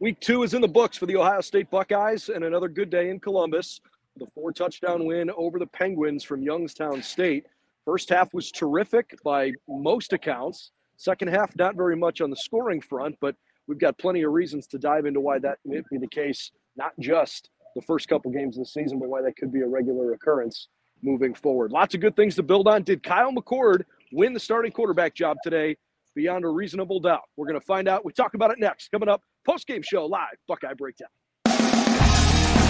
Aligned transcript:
Week 0.00 0.20
two 0.20 0.44
is 0.44 0.54
in 0.54 0.60
the 0.60 0.68
books 0.68 0.96
for 0.96 1.06
the 1.06 1.16
Ohio 1.16 1.40
State 1.40 1.72
Buckeyes, 1.72 2.28
and 2.28 2.44
another 2.44 2.68
good 2.68 2.88
day 2.88 3.10
in 3.10 3.18
Columbus. 3.18 3.80
The 4.16 4.28
four 4.32 4.52
touchdown 4.52 5.06
win 5.06 5.28
over 5.36 5.58
the 5.58 5.66
Penguins 5.66 6.22
from 6.22 6.40
Youngstown 6.40 7.02
State. 7.02 7.46
First 7.84 8.08
half 8.08 8.32
was 8.32 8.52
terrific 8.52 9.16
by 9.24 9.50
most 9.66 10.12
accounts. 10.12 10.70
Second 10.98 11.30
half, 11.30 11.56
not 11.56 11.74
very 11.74 11.96
much 11.96 12.20
on 12.20 12.30
the 12.30 12.36
scoring 12.36 12.80
front, 12.80 13.16
but 13.20 13.34
we've 13.66 13.80
got 13.80 13.98
plenty 13.98 14.22
of 14.22 14.30
reasons 14.30 14.68
to 14.68 14.78
dive 14.78 15.04
into 15.04 15.18
why 15.18 15.40
that 15.40 15.58
may 15.64 15.82
be 15.90 15.98
the 15.98 16.06
case, 16.06 16.52
not 16.76 16.92
just 17.00 17.50
the 17.74 17.82
first 17.82 18.06
couple 18.06 18.30
games 18.30 18.56
of 18.56 18.62
the 18.62 18.70
season, 18.70 19.00
but 19.00 19.08
why 19.08 19.20
that 19.20 19.36
could 19.36 19.52
be 19.52 19.62
a 19.62 19.66
regular 19.66 20.12
occurrence 20.12 20.68
moving 21.02 21.34
forward. 21.34 21.72
Lots 21.72 21.96
of 21.96 22.00
good 22.00 22.14
things 22.14 22.36
to 22.36 22.44
build 22.44 22.68
on. 22.68 22.84
Did 22.84 23.02
Kyle 23.02 23.32
McCord 23.32 23.82
win 24.12 24.32
the 24.32 24.38
starting 24.38 24.70
quarterback 24.70 25.16
job 25.16 25.38
today? 25.42 25.76
Beyond 26.14 26.44
a 26.44 26.48
reasonable 26.48 26.98
doubt. 26.98 27.22
We're 27.36 27.46
going 27.46 27.60
to 27.60 27.66
find 27.66 27.86
out. 27.86 28.04
We 28.04 28.12
talk 28.12 28.34
about 28.34 28.50
it 28.50 28.58
next. 28.58 28.90
Coming 28.90 29.08
up 29.08 29.22
post-game 29.48 29.82
show 29.82 30.04
live, 30.04 30.36
Buckeye 30.46 30.74
Breakdown. 30.74 31.08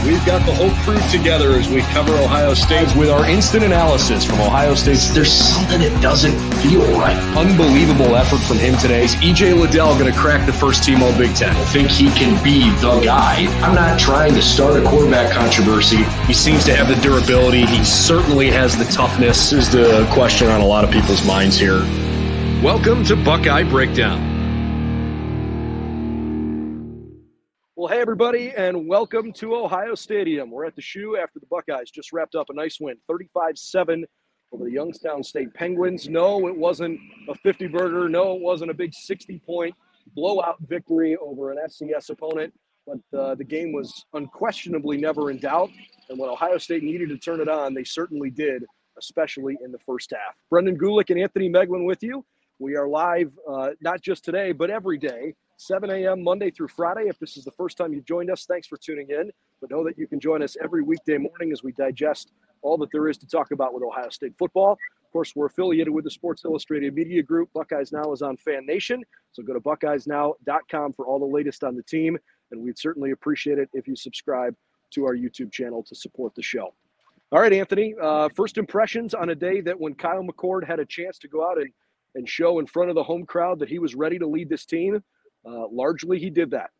We've 0.05 0.24
got 0.24 0.47
the 0.47 0.55
whole 0.55 0.70
crew 0.84 1.00
together 1.11 1.50
as 1.55 1.69
we 1.69 1.80
cover 1.80 2.14
Ohio 2.14 2.55
State 2.55 2.94
with 2.97 3.11
our 3.11 3.28
instant 3.28 3.64
analysis 3.64 4.25
from 4.25 4.41
Ohio 4.41 4.77
State. 4.77 5.00
There's 5.12 5.33
something 5.33 5.80
that 5.80 6.00
doesn't 6.00 6.38
feel 6.62 6.83
right. 6.92 7.16
Unbelievable 7.36 8.14
effort 8.14 8.38
from 8.38 8.58
him 8.58 8.78
today. 8.78 9.05
Is 9.05 9.16
EJ 9.16 9.61
Liddell 9.61 9.98
going 9.98 10.11
to 10.11 10.16
crack 10.16 10.47
the 10.47 10.53
first 10.53 10.84
team 10.84 11.03
All 11.03 11.12
Big 11.19 11.34
Ten? 11.34 11.50
I 11.50 11.64
think 11.64 11.91
he 11.91 12.11
can 12.11 12.42
be 12.44 12.70
the 12.81 13.00
guy. 13.05 13.47
I'm 13.60 13.75
not 13.75 13.98
trying 13.98 14.34
to 14.34 14.42
start 14.42 14.81
a 14.81 14.88
quarterback 14.88 15.33
controversy. 15.33 16.05
He 16.27 16.33
seems 16.33 16.64
to 16.66 16.77
have 16.77 16.86
the 16.86 16.94
durability. 17.03 17.66
He 17.66 17.84
certainly 17.84 18.50
has 18.53 18.78
the 18.78 18.84
toughness. 18.84 19.53
Is 19.53 19.70
the 19.72 20.08
question 20.12 20.47
on 20.48 20.60
a 20.60 20.66
lot 20.66 20.84
of 20.84 20.92
people's 20.92 21.27
minds 21.27 21.58
here. 21.58 21.81
Welcome 22.62 23.03
to 23.06 23.16
Buckeye 23.16 23.64
Breakdown. 23.64 24.38
Well, 27.79 27.87
hey, 27.87 28.01
everybody, 28.01 28.53
and 28.57 28.89
welcome 28.89 29.33
to 29.34 29.55
Ohio 29.55 29.95
Stadium. 29.95 30.51
We're 30.51 30.65
at 30.65 30.75
the 30.75 30.83
shoe 30.83 31.17
after 31.17 31.39
the 31.39 31.47
Buckeyes 31.47 31.93
just 31.93 32.12
wrapped 32.12 32.34
up 32.34 32.51
a 32.51 32.53
nice 32.53 32.81
win 32.81 32.97
35 33.07 33.57
7 33.57 34.05
over 34.51 34.65
the 34.65 34.73
Youngstown 34.73 35.23
State 35.23 35.55
Penguins. 35.55 36.09
No, 36.09 36.49
it 36.49 36.56
wasn't 36.56 36.99
a 37.29 37.37
50 37.37 37.69
burger. 37.69 38.09
No, 38.09 38.34
it 38.34 38.43
wasn't 38.43 38.73
a 38.73 38.75
big 38.75 38.93
60 38.93 39.41
point 39.47 39.77
blowout 40.17 40.56
victory 40.67 41.17
over 41.19 41.53
an 41.53 41.59
FCS 41.69 42.11
opponent, 42.11 42.53
but 42.84 43.17
uh, 43.17 43.37
the 43.37 43.45
game 43.45 43.71
was 43.71 44.06
unquestionably 44.12 44.97
never 44.97 45.31
in 45.31 45.39
doubt. 45.39 45.71
And 46.09 46.19
when 46.19 46.29
Ohio 46.31 46.59
State 46.59 46.83
needed 46.83 47.11
to 47.11 47.17
turn 47.17 47.41
it 47.41 47.49
on, 47.49 47.75
they 47.75 47.84
certainly 47.84 48.31
did, 48.31 48.65
especially 48.99 49.56
in 49.65 49.71
the 49.71 49.79
first 49.79 50.11
half. 50.11 50.34
Brendan 50.51 50.77
Gulick 50.77 51.11
and 51.11 51.21
Anthony 51.21 51.49
Moeglin 51.49 51.87
with 51.87 52.03
you. 52.03 52.25
We 52.59 52.75
are 52.75 52.89
live 52.89 53.39
uh, 53.49 53.71
not 53.81 54.03
just 54.03 54.25
today, 54.25 54.51
but 54.51 54.69
every 54.69 54.99
day 54.99 55.34
7 55.59 55.91
a.m. 55.91 56.23
Monday 56.23 56.53
through 56.53 56.69
Friday. 56.69 57.09
If 57.09 57.19
this 57.19 57.37
is 57.37 57.45
the 57.45 57.51
first 57.51 57.77
time 57.77 57.92
you've 57.92 58.05
joined 58.05 58.31
us, 58.31 58.47
thanks 58.47 58.69
for 58.69 58.77
tuning 58.77 59.11
in. 59.11 59.31
But 59.61 59.70
know 59.70 59.84
that 59.84 59.98
you 59.98 60.06
can 60.06 60.20
join 60.20 60.41
us 60.41 60.56
every 60.62 60.83
weekday 60.83 61.19
morning 61.19 61.50
as 61.53 61.65
we 61.65 61.73
digest 61.73 62.31
all 62.62 62.78
that 62.78 62.91
there 62.92 63.09
is 63.09 63.19
to 63.19 63.27
talk 63.27 63.50
about 63.50 63.75
with 63.75 63.83
Ohio 63.83 64.09
State 64.09 64.34
football. 64.38 64.72
Of 64.72 65.12
course, 65.12 65.34
we're 65.34 65.47
affiliated 65.47 65.93
with 65.93 66.05
the 66.05 66.10
Sports 66.10 66.44
Illustrated 66.44 66.94
Media 66.94 67.25
Group. 67.25 67.50
Buckeyes 67.55 67.91
Now 67.91 68.12
is 68.12 68.22
on 68.22 68.37
Fan 68.37 68.66
Nation. 68.66 69.03
So 69.32 69.43
go 69.43 69.53
to 69.53 69.60
buckeyesnow.com 69.60 70.93
for 70.93 71.06
all 71.06 71.19
the 71.19 71.27
latest 71.27 71.65
on 71.65 71.75
the 71.75 71.82
team. 71.82 72.16
And 72.53 72.62
we'd 72.62 72.78
certainly 72.78 73.11
appreciate 73.11 73.59
it 73.59 73.69
if 73.72 73.88
you 73.88 73.97
subscribe 73.97 74.55
to 74.93 75.06
our 75.06 75.16
YouTube 75.16 75.50
channel 75.50 75.82
to 75.82 75.94
support 75.94 76.37
the 76.37 76.43
show. 76.43 76.72
All 77.32 77.41
right, 77.41 77.53
Anthony, 77.53 77.94
uh, 78.00 78.28
first 78.28 78.59
impressions 78.59 79.12
on 79.12 79.31
a 79.31 79.34
day 79.34 79.61
that 79.62 79.78
when 79.78 79.94
Kyle 79.94 80.22
McCord 80.22 80.66
had 80.66 80.78
a 80.78 80.87
chance 80.87 81.19
to 81.19 81.28
go 81.28 81.44
out 81.44 81.59
and, 81.59 81.71
and 82.15 82.28
show 82.28 82.61
in 82.61 82.66
front 82.66 82.91
of 82.91 82.94
the 82.94 83.03
home 83.03 83.27
crowd 83.27 83.59
that 83.59 83.69
he 83.69 83.81
was 83.81 83.97
ready 83.97 84.19
to 84.19 84.27
lead 84.27 84.49
this 84.49 84.65
team 84.65 85.03
uh, 85.48 85.69
largely 85.70 86.19
he 86.19 86.31
did 86.31 86.50
that. 86.50 86.70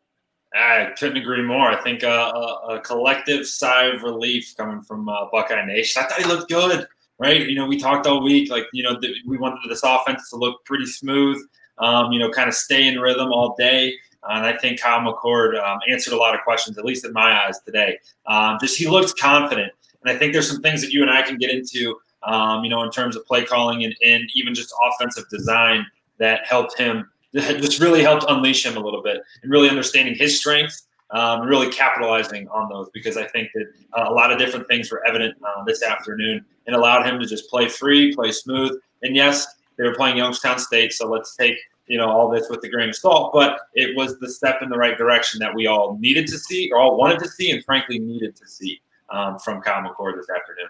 I 0.53 0.93
couldn't 0.97 1.17
agree 1.17 1.43
more. 1.43 1.69
I 1.69 1.81
think 1.81 2.03
uh, 2.03 2.31
a, 2.33 2.75
a, 2.75 2.79
collective 2.79 3.45
sigh 3.45 3.85
of 3.85 4.01
relief 4.01 4.55
coming 4.57 4.81
from 4.81 5.07
uh, 5.07 5.29
Buckeye 5.31 5.65
Nation. 5.65 6.01
I 6.01 6.07
thought 6.07 6.19
he 6.19 6.25
looked 6.25 6.49
good, 6.49 6.87
right? 7.19 7.47
You 7.47 7.55
know, 7.55 7.67
we 7.67 7.79
talked 7.79 8.07
all 8.07 8.23
week, 8.23 8.49
like, 8.49 8.65
you 8.73 8.81
know, 8.81 8.99
th- 8.99 9.15
we 9.27 9.37
wanted 9.37 9.59
this 9.69 9.83
offense 9.83 10.29
to 10.31 10.37
look 10.37 10.65
pretty 10.65 10.87
smooth, 10.87 11.39
um, 11.77 12.11
you 12.11 12.17
know, 12.17 12.31
kind 12.31 12.49
of 12.49 12.55
stay 12.55 12.87
in 12.87 12.99
rhythm 12.99 13.31
all 13.31 13.55
day. 13.59 13.93
and 14.27 14.45
I 14.45 14.57
think 14.57 14.79
Kyle 14.79 15.01
McCord 15.01 15.61
um, 15.63 15.79
answered 15.87 16.13
a 16.13 16.17
lot 16.17 16.33
of 16.33 16.41
questions, 16.41 16.79
at 16.79 16.85
least 16.85 17.05
in 17.05 17.13
my 17.13 17.45
eyes 17.45 17.59
today. 17.63 17.99
Um, 18.25 18.57
just 18.59 18.77
he 18.77 18.87
looked 18.87 19.19
confident. 19.19 19.71
And 20.03 20.15
I 20.15 20.17
think 20.17 20.33
there's 20.33 20.49
some 20.49 20.61
things 20.61 20.81
that 20.81 20.91
you 20.91 21.03
and 21.03 21.11
I 21.11 21.21
can 21.21 21.37
get 21.37 21.51
into, 21.51 21.95
um, 22.23 22.63
you 22.63 22.71
know, 22.71 22.81
in 22.81 22.89
terms 22.89 23.15
of 23.15 23.25
play 23.25 23.45
calling 23.45 23.83
and, 23.83 23.95
and 24.03 24.29
even 24.33 24.55
just 24.55 24.73
offensive 24.89 25.25
design 25.29 25.85
that 26.17 26.45
helped 26.47 26.77
him 26.77 27.09
just 27.33 27.79
really 27.79 28.01
helped 28.01 28.25
unleash 28.27 28.65
him 28.65 28.77
a 28.77 28.79
little 28.79 29.03
bit 29.03 29.21
and 29.43 29.51
really 29.51 29.69
understanding 29.69 30.15
his 30.15 30.37
strengths, 30.39 30.87
um, 31.11 31.41
really 31.41 31.69
capitalizing 31.71 32.47
on 32.49 32.69
those 32.69 32.89
because 32.93 33.17
I 33.17 33.25
think 33.27 33.49
that 33.53 33.65
uh, 33.93 34.09
a 34.09 34.13
lot 34.13 34.31
of 34.31 34.37
different 34.37 34.67
things 34.67 34.91
were 34.91 35.05
evident 35.05 35.35
uh, 35.43 35.63
this 35.63 35.83
afternoon 35.83 36.45
and 36.67 36.75
allowed 36.75 37.05
him 37.05 37.19
to 37.19 37.25
just 37.25 37.49
play 37.49 37.67
free, 37.67 38.13
play 38.13 38.31
smooth. 38.31 38.79
And 39.01 39.15
yes, 39.15 39.45
they 39.77 39.83
were 39.83 39.95
playing 39.95 40.17
Youngstown 40.17 40.59
State, 40.59 40.93
so 40.93 41.09
let's 41.09 41.35
take 41.35 41.55
you 41.87 41.97
know 41.97 42.07
all 42.07 42.29
this 42.29 42.47
with 42.49 42.63
a 42.63 42.69
grain 42.69 42.89
of 42.89 42.95
salt. 42.95 43.31
But 43.33 43.59
it 43.73 43.95
was 43.95 44.19
the 44.19 44.29
step 44.29 44.61
in 44.61 44.69
the 44.69 44.77
right 44.77 44.97
direction 44.97 45.39
that 45.39 45.53
we 45.53 45.67
all 45.67 45.97
needed 45.99 46.27
to 46.27 46.37
see, 46.37 46.71
or 46.71 46.79
all 46.79 46.97
wanted 46.97 47.19
to 47.19 47.27
see, 47.27 47.51
and 47.51 47.63
frankly 47.65 47.99
needed 47.99 48.35
to 48.35 48.47
see 48.47 48.81
um, 49.09 49.39
from 49.39 49.61
Kyle 49.61 49.81
McCord 49.81 50.15
this 50.15 50.29
afternoon. 50.29 50.69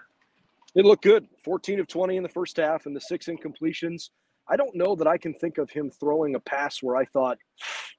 It 0.74 0.84
looked 0.84 1.02
good. 1.02 1.26
14 1.42 1.80
of 1.80 1.88
20 1.88 2.16
in 2.16 2.22
the 2.22 2.28
first 2.28 2.56
half, 2.56 2.86
and 2.86 2.94
the 2.94 3.00
six 3.00 3.26
incompletions. 3.26 4.10
I 4.50 4.56
don't 4.56 4.74
know 4.74 4.96
that 4.96 5.06
I 5.06 5.16
can 5.16 5.34
think 5.34 5.58
of 5.58 5.70
him 5.70 5.90
throwing 5.90 6.34
a 6.34 6.40
pass 6.40 6.82
where 6.82 6.96
I 6.96 7.04
thought, 7.04 7.38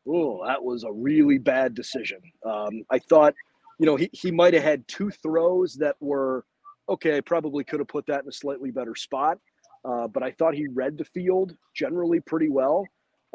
oh, 0.08 0.46
that 0.46 0.64
was 0.64 0.84
a 0.84 0.92
really 0.92 1.38
bad 1.38 1.74
decision. 1.74 2.20
Um, 2.46 2.84
I 2.92 3.00
thought, 3.00 3.34
you 3.80 3.86
know, 3.86 3.96
he, 3.96 4.10
he 4.12 4.32
might 4.32 4.54
have 4.54 4.64
had 4.64 4.88
two 4.88 5.10
throws 5.10 5.76
that 5.76 5.96
were, 6.00 6.46
okay, 6.90 7.18
I 7.18 7.22
probably 7.22 7.64
could 7.64 7.80
have 7.80 7.88
put 7.88 8.06
that 8.08 8.24
in 8.24 8.30
a 8.30 8.34
slightly 8.34 8.72
better 8.72 8.96
spot. 8.96 9.38
Uh, 9.84 10.08
but 10.08 10.22
I 10.22 10.32
thought 10.32 10.54
he 10.54 10.68
read 10.68 10.98
the 10.98 11.06
field 11.06 11.56
generally 11.74 12.20
pretty 12.20 12.50
well. 12.50 12.86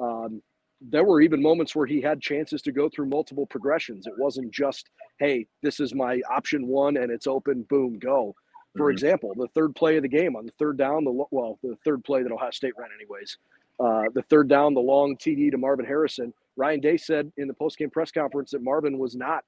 Um, 0.00 0.42
there 0.80 1.04
were 1.04 1.20
even 1.20 1.42
moments 1.42 1.74
where 1.74 1.86
he 1.86 2.00
had 2.00 2.20
chances 2.20 2.60
to 2.62 2.72
go 2.72 2.88
through 2.88 3.06
multiple 3.06 3.46
progressions. 3.46 4.06
It 4.06 4.12
wasn't 4.18 4.52
just, 4.52 4.90
hey, 5.18 5.46
this 5.62 5.80
is 5.80 5.94
my 5.94 6.20
option 6.30 6.66
one 6.66 6.98
and 6.98 7.10
it's 7.10 7.26
open, 7.26 7.64
boom, 7.68 7.98
go. 7.98 8.34
For 8.76 8.84
mm-hmm. 8.84 8.92
example, 8.92 9.32
the 9.36 9.48
third 9.54 9.74
play 9.74 9.96
of 9.96 10.02
the 10.02 10.08
game 10.08 10.36
on 10.36 10.46
the 10.46 10.52
third 10.52 10.76
down, 10.76 11.04
the 11.04 11.24
well, 11.30 11.58
the 11.62 11.76
third 11.84 12.04
play 12.04 12.22
that 12.22 12.32
Ohio 12.32 12.50
State 12.50 12.74
ran, 12.78 12.90
anyways. 12.94 13.38
Uh, 13.78 14.04
the 14.14 14.22
third 14.22 14.48
down, 14.48 14.74
the 14.74 14.80
long 14.80 15.16
TD 15.16 15.50
to 15.50 15.58
Marvin 15.58 15.84
Harrison. 15.84 16.32
Ryan 16.56 16.80
Day 16.80 16.96
said 16.96 17.30
in 17.36 17.48
the 17.48 17.54
postgame 17.54 17.92
press 17.92 18.10
conference 18.10 18.50
that 18.52 18.62
Marvin 18.62 18.98
was 18.98 19.14
not 19.14 19.44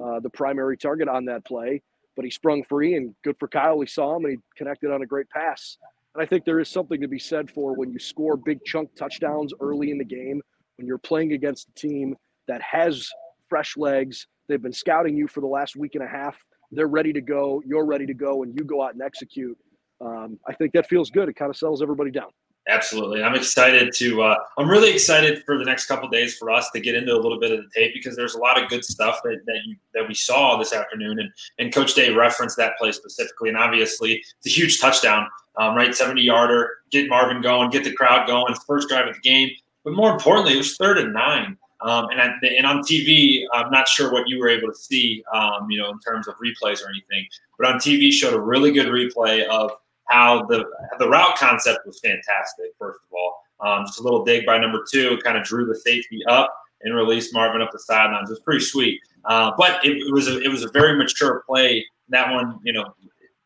uh, 0.00 0.20
the 0.20 0.30
primary 0.30 0.76
target 0.76 1.08
on 1.08 1.24
that 1.26 1.44
play, 1.44 1.82
but 2.16 2.24
he 2.24 2.30
sprung 2.30 2.64
free 2.64 2.94
and 2.94 3.14
good 3.22 3.36
for 3.38 3.46
Kyle. 3.46 3.80
He 3.80 3.86
saw 3.86 4.16
him 4.16 4.24
and 4.24 4.34
he 4.34 4.40
connected 4.56 4.90
on 4.90 5.02
a 5.02 5.06
great 5.06 5.30
pass. 5.30 5.76
And 6.14 6.22
I 6.22 6.26
think 6.26 6.44
there 6.44 6.58
is 6.58 6.68
something 6.68 7.00
to 7.00 7.08
be 7.08 7.18
said 7.18 7.50
for 7.50 7.74
when 7.74 7.92
you 7.92 7.98
score 7.98 8.36
big 8.36 8.64
chunk 8.64 8.94
touchdowns 8.96 9.52
early 9.60 9.92
in 9.92 9.98
the 9.98 10.04
game, 10.04 10.42
when 10.76 10.86
you're 10.86 10.98
playing 10.98 11.32
against 11.32 11.68
a 11.68 11.72
team 11.74 12.16
that 12.48 12.60
has 12.62 13.08
fresh 13.48 13.76
legs. 13.76 14.26
They've 14.48 14.62
been 14.62 14.72
scouting 14.72 15.16
you 15.16 15.28
for 15.28 15.40
the 15.40 15.46
last 15.46 15.76
week 15.76 15.94
and 15.94 16.02
a 16.02 16.08
half 16.08 16.36
they're 16.70 16.86
ready 16.88 17.12
to 17.12 17.20
go, 17.20 17.62
you're 17.66 17.86
ready 17.86 18.06
to 18.06 18.14
go, 18.14 18.42
and 18.42 18.54
you 18.54 18.64
go 18.64 18.82
out 18.82 18.94
and 18.94 19.02
execute. 19.02 19.56
Um, 20.00 20.38
I 20.46 20.52
think 20.52 20.72
that 20.72 20.88
feels 20.88 21.10
good. 21.10 21.28
It 21.28 21.34
kind 21.34 21.50
of 21.50 21.56
settles 21.56 21.82
everybody 21.82 22.10
down. 22.10 22.30
Absolutely. 22.68 23.22
I'm 23.22 23.34
excited 23.34 23.94
to, 23.94 24.22
uh, 24.22 24.36
I'm 24.58 24.68
really 24.68 24.92
excited 24.92 25.42
for 25.46 25.56
the 25.56 25.64
next 25.64 25.86
couple 25.86 26.06
days 26.10 26.36
for 26.36 26.50
us 26.50 26.70
to 26.72 26.80
get 26.80 26.94
into 26.94 27.14
a 27.14 27.16
little 27.16 27.40
bit 27.40 27.50
of 27.50 27.60
the 27.60 27.70
tape 27.74 27.94
because 27.94 28.14
there's 28.14 28.34
a 28.34 28.38
lot 28.38 28.62
of 28.62 28.68
good 28.68 28.84
stuff 28.84 29.20
that, 29.24 29.40
that 29.46 29.60
you, 29.64 29.76
that 29.94 30.06
we 30.06 30.12
saw 30.12 30.58
this 30.58 30.74
afternoon. 30.74 31.18
And, 31.18 31.30
and 31.58 31.72
Coach 31.72 31.94
Day 31.94 32.12
referenced 32.12 32.58
that 32.58 32.76
play 32.76 32.92
specifically. 32.92 33.48
And 33.48 33.56
obviously, 33.56 34.22
it's 34.36 34.46
a 34.46 34.50
huge 34.50 34.80
touchdown, 34.80 35.26
um, 35.56 35.74
right? 35.74 35.94
70 35.94 36.20
yarder, 36.20 36.68
get 36.90 37.08
Marvin 37.08 37.40
going, 37.40 37.70
get 37.70 37.84
the 37.84 37.92
crowd 37.94 38.26
going. 38.26 38.54
First 38.66 38.90
drive 38.90 39.08
of 39.08 39.14
the 39.14 39.20
game. 39.20 39.48
But 39.82 39.94
more 39.94 40.12
importantly, 40.12 40.52
it 40.52 40.58
was 40.58 40.76
third 40.76 40.98
and 40.98 41.14
nine. 41.14 41.56
Um, 41.80 42.08
and, 42.10 42.20
I, 42.20 42.34
and 42.56 42.66
on 42.66 42.80
TV, 42.80 43.44
I'm 43.52 43.70
not 43.70 43.86
sure 43.86 44.12
what 44.12 44.28
you 44.28 44.38
were 44.38 44.48
able 44.48 44.68
to 44.68 44.74
see, 44.74 45.22
um, 45.32 45.70
you 45.70 45.80
know, 45.80 45.90
in 45.90 46.00
terms 46.00 46.26
of 46.26 46.34
replays 46.36 46.82
or 46.82 46.88
anything. 46.88 47.26
But 47.58 47.68
on 47.68 47.74
TV, 47.76 48.10
showed 48.10 48.34
a 48.34 48.40
really 48.40 48.72
good 48.72 48.88
replay 48.88 49.46
of 49.46 49.70
how 50.08 50.44
the 50.46 50.64
the 50.98 51.08
route 51.08 51.36
concept 51.36 51.86
was 51.86 52.00
fantastic. 52.00 52.72
First 52.78 53.00
of 53.08 53.16
all, 53.16 53.40
um, 53.60 53.86
just 53.86 54.00
a 54.00 54.02
little 54.02 54.24
dig 54.24 54.44
by 54.44 54.58
number 54.58 54.84
two, 54.90 55.18
kind 55.22 55.36
of 55.36 55.44
drew 55.44 55.66
the 55.66 55.76
safety 55.76 56.20
up, 56.26 56.52
and 56.82 56.94
released 56.94 57.32
Marvin 57.32 57.62
up 57.62 57.70
the 57.72 57.78
sidelines. 57.78 58.28
It 58.30 58.34
was 58.34 58.40
pretty 58.40 58.64
sweet. 58.64 59.00
Uh, 59.24 59.52
but 59.56 59.84
it, 59.84 59.96
it, 59.96 60.12
was 60.12 60.28
a, 60.28 60.40
it 60.40 60.48
was 60.48 60.64
a 60.64 60.70
very 60.70 60.96
mature 60.96 61.42
play. 61.46 61.84
That 62.08 62.32
one, 62.32 62.58
you 62.62 62.72
know, 62.72 62.94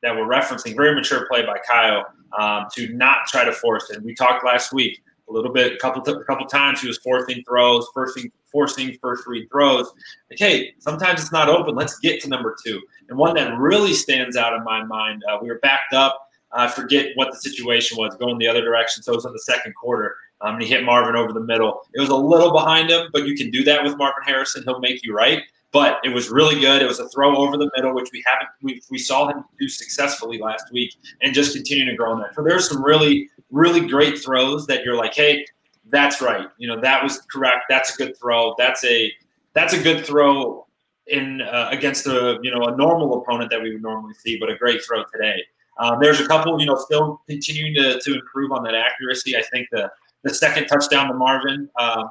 that 0.02 0.14
we're 0.14 0.26
referencing, 0.26 0.76
very 0.76 0.94
mature 0.94 1.26
play 1.26 1.44
by 1.44 1.58
Kyle 1.66 2.06
um, 2.38 2.66
to 2.74 2.92
not 2.94 3.26
try 3.26 3.44
to 3.44 3.52
force 3.52 3.90
it. 3.90 4.02
We 4.02 4.14
talked 4.14 4.44
last 4.44 4.72
week 4.72 5.02
a 5.32 5.34
little 5.34 5.52
bit, 5.52 5.72
a 5.72 5.76
couple 5.78 6.02
a 6.02 6.24
couple 6.24 6.46
times 6.46 6.80
he 6.80 6.86
was 6.86 6.98
forcing 6.98 7.42
throws, 7.44 7.88
forcing 7.94 8.30
forcing 8.50 8.96
first 9.00 9.26
read 9.26 9.48
throws. 9.50 9.92
Like, 10.30 10.38
hey, 10.38 10.74
sometimes 10.78 11.20
it's 11.20 11.32
not 11.32 11.48
open. 11.48 11.74
Let's 11.74 11.98
get 11.98 12.20
to 12.22 12.28
number 12.28 12.54
two. 12.64 12.80
And 13.08 13.18
one 13.18 13.34
that 13.34 13.56
really 13.58 13.94
stands 13.94 14.36
out 14.36 14.52
in 14.52 14.62
my 14.62 14.84
mind, 14.84 15.22
uh, 15.30 15.38
we 15.40 15.48
were 15.48 15.58
backed 15.60 15.94
up. 15.94 16.28
I 16.52 16.68
forget 16.68 17.12
what 17.14 17.32
the 17.32 17.38
situation 17.38 17.96
was, 17.96 18.14
going 18.16 18.36
the 18.38 18.46
other 18.46 18.60
direction. 18.60 19.02
So 19.02 19.12
it 19.12 19.16
was 19.16 19.24
in 19.24 19.32
the 19.32 19.40
second 19.40 19.74
quarter. 19.74 20.14
Um, 20.42 20.54
and 20.54 20.62
he 20.62 20.68
hit 20.68 20.84
Marvin 20.84 21.16
over 21.16 21.32
the 21.32 21.40
middle. 21.40 21.82
It 21.94 22.00
was 22.00 22.10
a 22.10 22.16
little 22.16 22.52
behind 22.52 22.90
him, 22.90 23.08
but 23.12 23.26
you 23.26 23.34
can 23.34 23.50
do 23.50 23.64
that 23.64 23.82
with 23.82 23.96
Marvin 23.96 24.24
Harrison. 24.24 24.62
He'll 24.64 24.80
make 24.80 25.04
you 25.04 25.14
right. 25.14 25.42
But 25.70 26.00
it 26.04 26.10
was 26.10 26.28
really 26.28 26.60
good. 26.60 26.82
It 26.82 26.86
was 26.86 27.00
a 27.00 27.08
throw 27.08 27.34
over 27.34 27.56
the 27.56 27.70
middle, 27.74 27.94
which 27.94 28.10
we 28.12 28.22
haven't 28.26 28.48
we, 28.60 28.82
we 28.90 28.98
saw 28.98 29.28
him 29.28 29.42
do 29.58 29.68
successfully 29.68 30.38
last 30.38 30.70
week, 30.70 30.94
and 31.22 31.32
just 31.32 31.54
continuing 31.54 31.88
to 31.88 31.96
grow 31.96 32.12
in 32.12 32.18
that. 32.18 32.34
So 32.34 32.42
there's 32.42 32.68
some 32.68 32.84
really 32.84 33.30
really 33.52 33.86
great 33.86 34.18
throws 34.18 34.66
that 34.66 34.82
you're 34.82 34.96
like, 34.96 35.14
hey, 35.14 35.46
that's 35.90 36.20
right. 36.20 36.48
You 36.58 36.68
know 36.68 36.80
that 36.80 37.02
was 37.02 37.20
correct. 37.30 37.66
That's 37.68 37.94
a 37.94 37.98
good 37.98 38.18
throw. 38.18 38.54
That's 38.58 38.84
a 38.84 39.12
that's 39.52 39.74
a 39.74 39.82
good 39.82 40.04
throw 40.04 40.66
in 41.06 41.42
uh, 41.42 41.68
against 41.70 42.06
a 42.06 42.38
you 42.42 42.50
know 42.50 42.66
a 42.66 42.76
normal 42.76 43.22
opponent 43.22 43.50
that 43.50 43.62
we 43.62 43.72
would 43.72 43.82
normally 43.82 44.14
see, 44.14 44.38
but 44.38 44.50
a 44.50 44.56
great 44.56 44.80
throw 44.84 45.04
today. 45.12 45.42
Um, 45.78 45.98
there's 46.00 46.20
a 46.20 46.26
couple, 46.26 46.60
you 46.60 46.66
know, 46.66 46.76
still 46.76 47.22
continuing 47.26 47.74
to, 47.74 47.98
to 47.98 48.14
improve 48.14 48.52
on 48.52 48.62
that 48.64 48.74
accuracy. 48.74 49.36
I 49.36 49.42
think 49.42 49.68
the 49.70 49.90
the 50.22 50.32
second 50.32 50.66
touchdown 50.66 51.08
to 51.08 51.14
Marvin, 51.14 51.68
um, 51.78 52.10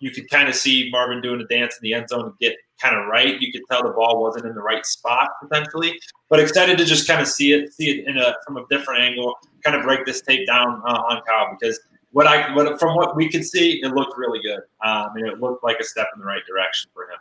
you 0.00 0.10
could 0.10 0.28
kind 0.28 0.48
of 0.48 0.54
see 0.54 0.88
Marvin 0.90 1.20
doing 1.20 1.40
a 1.40 1.46
dance 1.46 1.76
in 1.76 1.80
the 1.82 1.94
end 1.94 2.08
zone 2.08 2.24
to 2.24 2.34
get 2.40 2.56
kind 2.80 2.96
of 2.96 3.06
right. 3.06 3.40
You 3.40 3.52
could 3.52 3.62
tell 3.70 3.82
the 3.82 3.90
ball 3.90 4.22
wasn't 4.22 4.46
in 4.46 4.54
the 4.54 4.62
right 4.62 4.84
spot 4.84 5.30
potentially, 5.42 5.98
but 6.28 6.40
excited 6.40 6.78
to 6.78 6.84
just 6.84 7.06
kind 7.06 7.20
of 7.20 7.28
see 7.28 7.52
it, 7.52 7.72
see 7.72 7.90
it 7.90 8.08
in 8.08 8.18
a 8.18 8.34
from 8.46 8.56
a 8.56 8.64
different 8.70 9.02
angle, 9.02 9.34
kind 9.64 9.76
of 9.76 9.82
break 9.82 10.04
this 10.04 10.22
tape 10.22 10.46
down 10.46 10.82
uh, 10.86 11.02
on 11.08 11.22
Kyle 11.26 11.56
because 11.58 11.80
what 12.10 12.26
I 12.26 12.54
what 12.54 12.78
from 12.78 12.94
what 12.96 13.16
we 13.16 13.28
could 13.28 13.44
see, 13.44 13.80
it 13.82 13.88
looked 13.88 14.16
really 14.16 14.40
good. 14.40 14.60
Um, 14.84 15.10
and 15.16 15.26
it 15.26 15.40
looked 15.40 15.64
like 15.64 15.78
a 15.80 15.84
step 15.84 16.08
in 16.14 16.20
the 16.20 16.26
right 16.26 16.42
direction 16.46 16.90
for 16.94 17.04
him. 17.04 17.18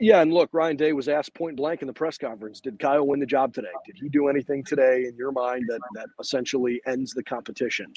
Yeah, 0.00 0.20
and 0.22 0.32
look, 0.32 0.50
Ryan 0.52 0.76
Day 0.76 0.92
was 0.92 1.08
asked 1.08 1.34
point 1.34 1.56
blank 1.56 1.80
in 1.80 1.86
the 1.86 1.92
press 1.92 2.18
conference, 2.18 2.60
did 2.60 2.80
Kyle 2.80 3.06
win 3.06 3.20
the 3.20 3.26
job 3.26 3.54
today? 3.54 3.68
Did 3.86 3.96
he 3.96 4.08
do 4.08 4.28
anything 4.28 4.64
today 4.64 5.04
in 5.06 5.16
your 5.16 5.30
mind 5.30 5.64
that 5.68 5.80
that 5.94 6.08
essentially 6.20 6.82
ends 6.86 7.12
the 7.12 7.22
competition? 7.22 7.92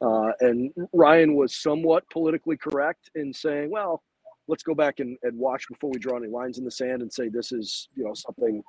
Uh, 0.00 0.32
and 0.40 0.72
Ryan 0.92 1.34
was 1.34 1.54
somewhat 1.54 2.08
politically 2.10 2.56
correct 2.56 3.10
in 3.14 3.32
saying, 3.32 3.70
well, 3.70 4.02
let's 4.48 4.62
go 4.62 4.74
back 4.74 5.00
and, 5.00 5.16
and 5.22 5.38
watch 5.38 5.68
before 5.68 5.90
we 5.90 5.98
draw 5.98 6.16
any 6.16 6.28
lines 6.28 6.58
in 6.58 6.64
the 6.64 6.70
sand 6.70 7.02
and 7.02 7.12
say 7.12 7.28
this 7.28 7.52
is, 7.52 7.88
you 7.94 8.04
know, 8.04 8.14
something 8.14 8.62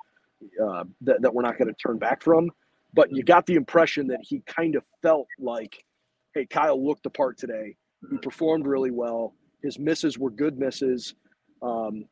uh, 0.62 0.84
that, 1.02 1.20
that 1.22 1.34
we're 1.34 1.42
not 1.42 1.58
going 1.58 1.68
to 1.68 1.74
turn 1.74 1.98
back 1.98 2.22
from. 2.22 2.50
But 2.92 3.10
you 3.10 3.22
got 3.24 3.46
the 3.46 3.54
impression 3.54 4.06
that 4.08 4.20
he 4.22 4.40
kind 4.46 4.76
of 4.76 4.84
felt 5.02 5.26
like, 5.38 5.84
hey, 6.34 6.46
Kyle 6.46 6.82
looked 6.82 7.02
the 7.02 7.10
part 7.10 7.38
today. 7.38 7.76
He 8.10 8.18
performed 8.18 8.66
really 8.66 8.90
well. 8.90 9.34
His 9.62 9.78
misses 9.78 10.18
were 10.18 10.30
good 10.30 10.58
misses. 10.58 11.14
Um, 11.62 12.04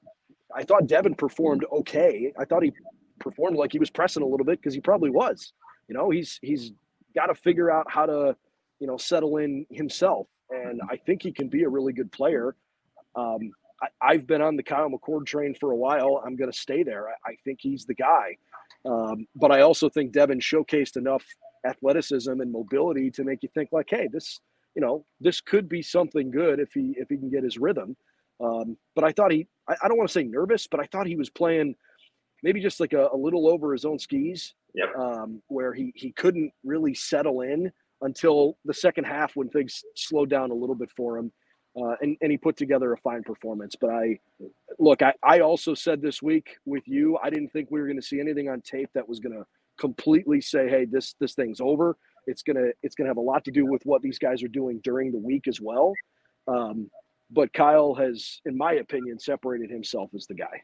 I 0.54 0.64
thought 0.64 0.86
Devin 0.86 1.14
performed 1.14 1.64
okay. 1.70 2.32
I 2.38 2.44
thought 2.44 2.62
he 2.62 2.72
performed 3.20 3.56
like 3.56 3.72
he 3.72 3.78
was 3.78 3.90
pressing 3.90 4.22
a 4.22 4.26
little 4.26 4.44
bit 4.44 4.60
because 4.60 4.74
he 4.74 4.80
probably 4.80 5.10
was. 5.10 5.52
You 5.88 5.94
know, 5.94 6.10
he's 6.10 6.38
he's 6.42 6.72
got 7.14 7.26
to 7.26 7.34
figure 7.34 7.70
out 7.70 7.90
how 7.90 8.06
to 8.06 8.36
you 8.82 8.88
know, 8.88 8.96
settle 8.96 9.36
in 9.36 9.64
himself. 9.70 10.26
And 10.50 10.80
I 10.90 10.96
think 10.96 11.22
he 11.22 11.30
can 11.30 11.46
be 11.46 11.62
a 11.62 11.68
really 11.68 11.92
good 11.92 12.10
player. 12.10 12.56
Um, 13.14 13.52
I, 14.00 14.14
have 14.14 14.26
been 14.26 14.42
on 14.42 14.56
the 14.56 14.62
Kyle 14.62 14.88
McCord 14.88 15.26
train 15.26 15.54
for 15.58 15.72
a 15.72 15.76
while. 15.76 16.22
I'm 16.24 16.36
going 16.36 16.50
to 16.50 16.56
stay 16.56 16.82
there. 16.82 17.08
I, 17.08 17.30
I, 17.30 17.36
think 17.44 17.58
he's 17.60 17.84
the 17.84 17.94
guy. 17.94 18.36
Um, 18.84 19.26
but 19.34 19.50
I 19.50 19.62
also 19.62 19.88
think 19.88 20.12
Devin 20.12 20.40
showcased 20.40 20.96
enough 20.96 21.24
athleticism 21.66 22.40
and 22.40 22.52
mobility 22.52 23.10
to 23.12 23.24
make 23.24 23.42
you 23.42 23.48
think 23.54 23.70
like, 23.72 23.88
hey, 23.90 24.08
this, 24.12 24.40
you 24.74 24.82
know, 24.82 25.04
this 25.20 25.40
could 25.40 25.68
be 25.68 25.82
something 25.82 26.30
good 26.30 26.58
if 26.60 26.72
he 26.72 26.94
if 26.96 27.08
he 27.08 27.16
can 27.16 27.30
get 27.30 27.44
his 27.44 27.58
rhythm. 27.58 27.96
Um, 28.42 28.76
but 28.94 29.04
I 29.04 29.12
thought 29.12 29.30
he, 29.30 29.46
I, 29.68 29.76
I 29.82 29.88
don't 29.88 29.96
want 29.96 30.08
to 30.08 30.12
say 30.12 30.24
nervous, 30.24 30.66
but 30.66 30.80
I 30.80 30.86
thought 30.86 31.06
he 31.06 31.16
was 31.16 31.30
playing 31.30 31.76
maybe 32.42 32.60
just 32.60 32.80
like 32.80 32.92
a, 32.92 33.08
a 33.12 33.16
little 33.16 33.48
over 33.48 33.72
his 33.72 33.84
own 33.84 33.98
skis, 33.98 34.54
yep. 34.74 34.88
um, 34.98 35.42
where 35.48 35.72
he 35.72 35.92
he 35.94 36.12
couldn't 36.12 36.52
really 36.64 36.94
settle 36.94 37.42
in 37.42 37.70
until 38.00 38.58
the 38.64 38.74
second 38.74 39.04
half 39.04 39.36
when 39.36 39.48
things 39.48 39.82
slowed 39.94 40.28
down 40.28 40.50
a 40.50 40.54
little 40.54 40.74
bit 40.74 40.90
for 40.96 41.16
him. 41.16 41.32
Uh, 41.74 41.94
and, 42.02 42.16
and 42.20 42.30
he 42.30 42.36
put 42.36 42.56
together 42.56 42.92
a 42.92 42.98
fine 42.98 43.22
performance. 43.22 43.74
But 43.80 43.90
I 43.90 44.18
look, 44.78 45.00
I, 45.00 45.14
I 45.22 45.40
also 45.40 45.72
said 45.74 46.02
this 46.02 46.20
week 46.20 46.56
with 46.66 46.86
you, 46.86 47.18
I 47.22 47.30
didn't 47.30 47.48
think 47.48 47.70
we 47.70 47.80
were 47.80 47.86
going 47.86 48.00
to 48.00 48.06
see 48.06 48.20
anything 48.20 48.48
on 48.50 48.60
tape 48.60 48.90
that 48.94 49.08
was 49.08 49.20
going 49.20 49.34
to 49.34 49.46
completely 49.78 50.40
say, 50.40 50.68
hey, 50.68 50.84
this 50.84 51.14
this 51.18 51.34
thing's 51.34 51.60
over. 51.60 51.96
It's 52.26 52.42
gonna 52.42 52.68
it's 52.82 52.94
gonna 52.94 53.10
have 53.10 53.16
a 53.16 53.22
lot 53.22 53.44
to 53.46 53.50
do 53.50 53.66
with 53.66 53.82
what 53.84 54.02
these 54.02 54.18
guys 54.18 54.42
are 54.42 54.48
doing 54.48 54.80
during 54.84 55.12
the 55.12 55.18
week 55.18 55.48
as 55.48 55.60
well. 55.60 55.92
Um, 56.46 56.90
but 57.30 57.52
Kyle 57.52 57.94
has, 57.94 58.40
in 58.44 58.56
my 58.56 58.74
opinion, 58.74 59.18
separated 59.18 59.70
himself 59.70 60.10
as 60.14 60.26
the 60.26 60.34
guy. 60.34 60.62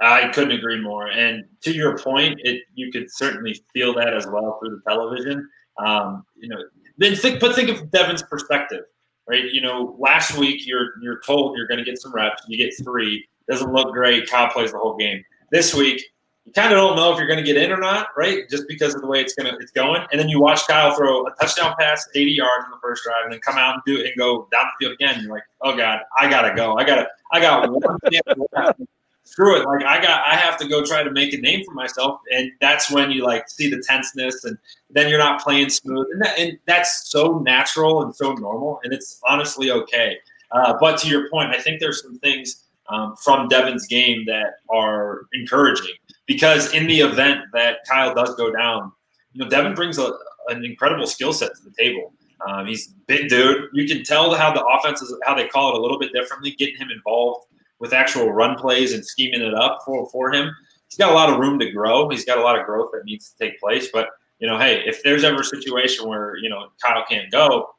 I 0.00 0.28
couldn't 0.28 0.52
agree 0.52 0.80
more. 0.80 1.08
And 1.08 1.44
to 1.62 1.72
your 1.72 1.98
point, 1.98 2.38
it 2.44 2.62
you 2.74 2.90
could 2.92 3.10
certainly 3.10 3.60
feel 3.72 3.94
that 3.94 4.14
as 4.14 4.26
well 4.26 4.58
through 4.60 4.76
the 4.76 4.90
television. 4.90 5.48
Um, 5.78 6.24
you 6.36 6.48
know, 6.48 6.62
then 6.96 7.14
think, 7.14 7.40
but 7.40 7.54
think 7.54 7.68
of 7.68 7.90
Devin's 7.90 8.22
perspective, 8.22 8.84
right? 9.28 9.44
You 9.52 9.60
know, 9.60 9.96
last 9.98 10.36
week 10.38 10.66
you're 10.66 10.94
you're 11.00 11.20
told 11.20 11.56
you're 11.56 11.66
going 11.66 11.78
to 11.78 11.84
get 11.84 12.00
some 12.00 12.12
reps, 12.12 12.42
you 12.48 12.56
get 12.56 12.74
three, 12.82 13.26
doesn't 13.48 13.72
look 13.72 13.92
great. 13.92 14.28
Kyle 14.28 14.50
plays 14.50 14.72
the 14.72 14.78
whole 14.78 14.96
game. 14.96 15.22
This 15.52 15.74
week, 15.74 16.02
you 16.44 16.52
kind 16.52 16.72
of 16.72 16.76
don't 16.76 16.96
know 16.96 17.12
if 17.12 17.18
you're 17.18 17.26
going 17.26 17.38
to 17.38 17.44
get 17.44 17.56
in 17.56 17.72
or 17.72 17.78
not, 17.78 18.08
right? 18.16 18.48
Just 18.48 18.64
because 18.68 18.94
of 18.94 19.00
the 19.00 19.06
way 19.06 19.20
it's 19.20 19.34
going 19.34 19.52
it's 19.60 19.72
going, 19.72 20.06
and 20.10 20.20
then 20.20 20.28
you 20.28 20.40
watch 20.40 20.66
Kyle 20.66 20.94
throw 20.94 21.26
a 21.26 21.30
touchdown 21.40 21.74
pass, 21.78 22.06
80 22.14 22.30
yards 22.30 22.64
in 22.66 22.70
the 22.70 22.78
first 22.82 23.04
drive, 23.04 23.24
and 23.24 23.32
then 23.32 23.40
come 23.40 23.56
out 23.56 23.74
and 23.74 23.82
do 23.86 24.00
it 24.00 24.06
and 24.06 24.16
go 24.16 24.48
down 24.52 24.66
the 24.66 24.84
field 24.84 24.94
again. 24.94 25.22
You're 25.22 25.32
like, 25.32 25.44
oh 25.62 25.76
god, 25.76 26.00
I 26.18 26.28
gotta 26.28 26.54
go. 26.54 26.76
I 26.76 26.84
gotta, 26.84 27.08
I 27.32 27.40
got 27.40 27.70
one 27.70 28.76
screw 29.26 29.60
it. 29.60 29.66
Like 29.66 29.84
I 29.84 30.00
got, 30.00 30.22
I 30.26 30.36
have 30.36 30.56
to 30.58 30.68
go 30.68 30.84
try 30.84 31.02
to 31.02 31.10
make 31.10 31.34
a 31.34 31.38
name 31.38 31.64
for 31.64 31.74
myself, 31.74 32.20
and 32.32 32.50
that's 32.60 32.90
when 32.90 33.10
you 33.10 33.24
like 33.24 33.48
see 33.48 33.68
the 33.68 33.82
tenseness, 33.86 34.44
and 34.44 34.56
then 34.90 35.08
you're 35.08 35.18
not 35.18 35.42
playing 35.42 35.68
smooth, 35.68 36.06
and, 36.12 36.22
that, 36.22 36.38
and 36.38 36.58
that's 36.66 37.10
so 37.10 37.38
natural 37.40 38.02
and 38.02 38.14
so 38.14 38.32
normal, 38.34 38.80
and 38.84 38.92
it's 38.92 39.20
honestly 39.28 39.70
okay. 39.70 40.16
Uh, 40.52 40.74
but 40.80 40.98
to 40.98 41.08
your 41.08 41.28
point, 41.28 41.50
I 41.50 41.60
think 41.60 41.80
there's 41.80 42.02
some 42.02 42.18
things 42.20 42.64
um, 42.88 43.16
from 43.16 43.48
Devin's 43.48 43.86
game 43.86 44.24
that 44.26 44.54
are 44.70 45.22
encouraging 45.32 45.94
because 46.26 46.72
in 46.72 46.86
the 46.86 47.00
event 47.00 47.40
that 47.52 47.78
Kyle 47.88 48.14
does 48.14 48.34
go 48.36 48.52
down, 48.52 48.92
you 49.32 49.42
know, 49.42 49.50
Devin 49.50 49.74
brings 49.74 49.98
a, 49.98 50.12
an 50.48 50.64
incredible 50.64 51.06
skill 51.06 51.32
set 51.32 51.50
to 51.56 51.62
the 51.64 51.74
table. 51.76 52.12
Um, 52.46 52.66
he's 52.66 52.88
big 53.08 53.28
dude. 53.28 53.70
You 53.72 53.88
can 53.88 54.04
tell 54.04 54.34
how 54.34 54.52
the 54.52 54.64
offense 54.64 55.02
is 55.02 55.12
how 55.24 55.34
they 55.34 55.48
call 55.48 55.74
it 55.74 55.78
a 55.78 55.82
little 55.82 55.98
bit 55.98 56.12
differently, 56.12 56.52
getting 56.52 56.76
him 56.76 56.90
involved 56.94 57.46
with 57.78 57.92
actual 57.92 58.32
run 58.32 58.56
plays 58.56 58.94
and 58.94 59.04
scheming 59.04 59.42
it 59.42 59.54
up 59.54 59.80
for, 59.84 60.08
for 60.10 60.32
him. 60.32 60.50
He's 60.88 60.96
got 60.96 61.10
a 61.10 61.14
lot 61.14 61.30
of 61.30 61.38
room 61.38 61.58
to 61.58 61.70
grow. 61.70 62.08
He's 62.08 62.24
got 62.24 62.38
a 62.38 62.42
lot 62.42 62.58
of 62.58 62.64
growth 62.64 62.90
that 62.92 63.04
needs 63.04 63.30
to 63.30 63.38
take 63.38 63.58
place. 63.60 63.88
But, 63.92 64.08
you 64.38 64.48
know, 64.48 64.58
hey, 64.58 64.82
if 64.86 65.02
there's 65.02 65.24
ever 65.24 65.40
a 65.40 65.44
situation 65.44 66.08
where, 66.08 66.36
you 66.36 66.48
know, 66.48 66.68
Kyle 66.82 67.04
can't 67.08 67.30
go, 67.30 67.70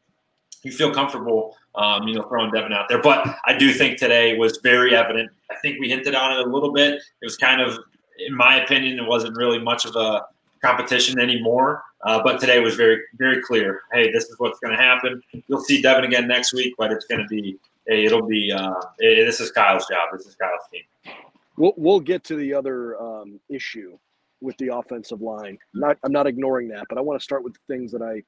you 0.64 0.72
feel 0.72 0.94
comfortable, 0.94 1.56
um, 1.76 2.08
you 2.08 2.16
know, 2.16 2.24
throwing 2.24 2.52
Devin 2.52 2.74
out 2.74 2.90
there. 2.90 3.02
But 3.02 3.26
I 3.46 3.58
do 3.58 3.72
think 3.72 3.98
today 3.98 4.38
was 4.38 4.60
very 4.62 4.96
evident. 4.96 5.32
I 5.50 5.56
think 5.62 5.80
we 5.80 5.90
hinted 5.90 6.16
on 6.16 6.38
it 6.38 6.46
a 6.46 6.50
little 6.50 6.74
bit. 6.74 6.96
It 6.96 7.26
was 7.26 7.38
kind 7.38 7.62
of, 7.62 7.80
in 8.20 8.36
my 8.36 8.62
opinion, 8.64 9.00
it 9.00 9.08
wasn't 9.08 9.38
really 9.38 9.60
much 9.60 9.86
of 9.86 9.96
a 9.96 10.26
competition 10.64 11.20
anymore. 11.20 11.84
Uh, 12.04 12.22
but 12.24 12.40
today 12.40 12.60
was 12.60 12.76
very, 12.76 13.02
very 13.18 13.42
clear. 13.42 13.82
Hey, 13.92 14.12
this 14.12 14.26
is 14.26 14.36
what's 14.38 14.60
going 14.60 14.76
to 14.76 14.82
happen. 14.82 15.22
You'll 15.48 15.64
see 15.64 15.82
Devin 15.82 16.06
again 16.06 16.28
next 16.28 16.54
week, 16.54 16.74
but 16.78 16.92
it's 16.92 17.06
going 17.06 17.22
to 17.22 17.28
be 17.28 17.58
it'll 17.88 18.28
be 18.28 18.52
uh, 18.52 18.74
hey, 19.00 19.24
this 19.24 19.40
is 19.40 19.52
Kyle's 19.52 19.86
job. 19.88 20.10
This 20.14 20.26
is 20.26 20.36
Kyle's 20.36 20.62
team. 20.72 21.14
We'll 21.58 21.74
we'll 21.78 22.00
get 22.00 22.24
to 22.26 22.36
the 22.36 22.54
other 22.54 23.00
um, 23.02 23.40
issue 23.50 23.98
with 24.42 24.58
the 24.58 24.76
offensive 24.76 25.22
line. 25.22 25.58
Not 25.74 25.98
I'm 26.04 26.12
not 26.12 26.28
ignoring 26.28 26.68
that, 26.70 26.86
but 26.90 26.98
I 26.98 27.02
want 27.02 27.20
to 27.20 27.24
start 27.24 27.44
with 27.44 27.54
the 27.54 27.74
things 27.74 27.92
that 27.92 28.02
I, 28.02 28.24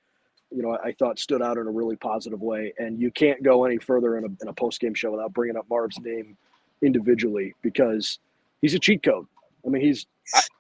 you 0.52 0.64
know, 0.64 0.78
I 0.84 0.94
thought 0.94 1.20
stood 1.20 1.42
out 1.42 1.58
in 1.58 1.68
a 1.68 1.72
really 1.72 1.96
positive 1.96 2.42
way. 2.42 2.74
And 2.78 3.00
you 3.00 3.12
can't 3.12 3.44
go 3.44 3.66
any 3.66 3.78
further 3.78 4.18
in 4.18 4.24
a 4.24 4.28
in 4.42 4.48
a 4.48 4.54
post 4.54 4.80
game 4.80 4.94
show 4.94 5.12
without 5.12 5.34
bringing 5.34 5.58
up 5.58 5.66
Marv's 5.70 6.00
name 6.00 6.38
individually 6.82 7.54
because 7.62 8.20
he's 8.62 8.74
a 8.74 8.80
cheat 8.80 9.04
code. 9.04 9.28
I 9.66 9.70
mean, 9.70 9.82
he's 9.82 10.08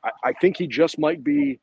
I, 0.03 0.11
I 0.23 0.33
think 0.33 0.57
he 0.57 0.67
just 0.67 0.99
might 0.99 1.23
be 1.23 1.59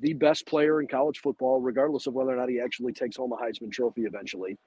the 0.00 0.14
best 0.14 0.46
player 0.46 0.80
in 0.80 0.88
college 0.88 1.20
football, 1.20 1.60
regardless 1.60 2.06
of 2.06 2.14
whether 2.14 2.32
or 2.32 2.36
not 2.36 2.48
he 2.48 2.60
actually 2.60 2.92
takes 2.92 3.16
home 3.16 3.32
a 3.32 3.36
Heisman 3.36 3.70
Trophy 3.70 4.02
eventually. 4.02 4.58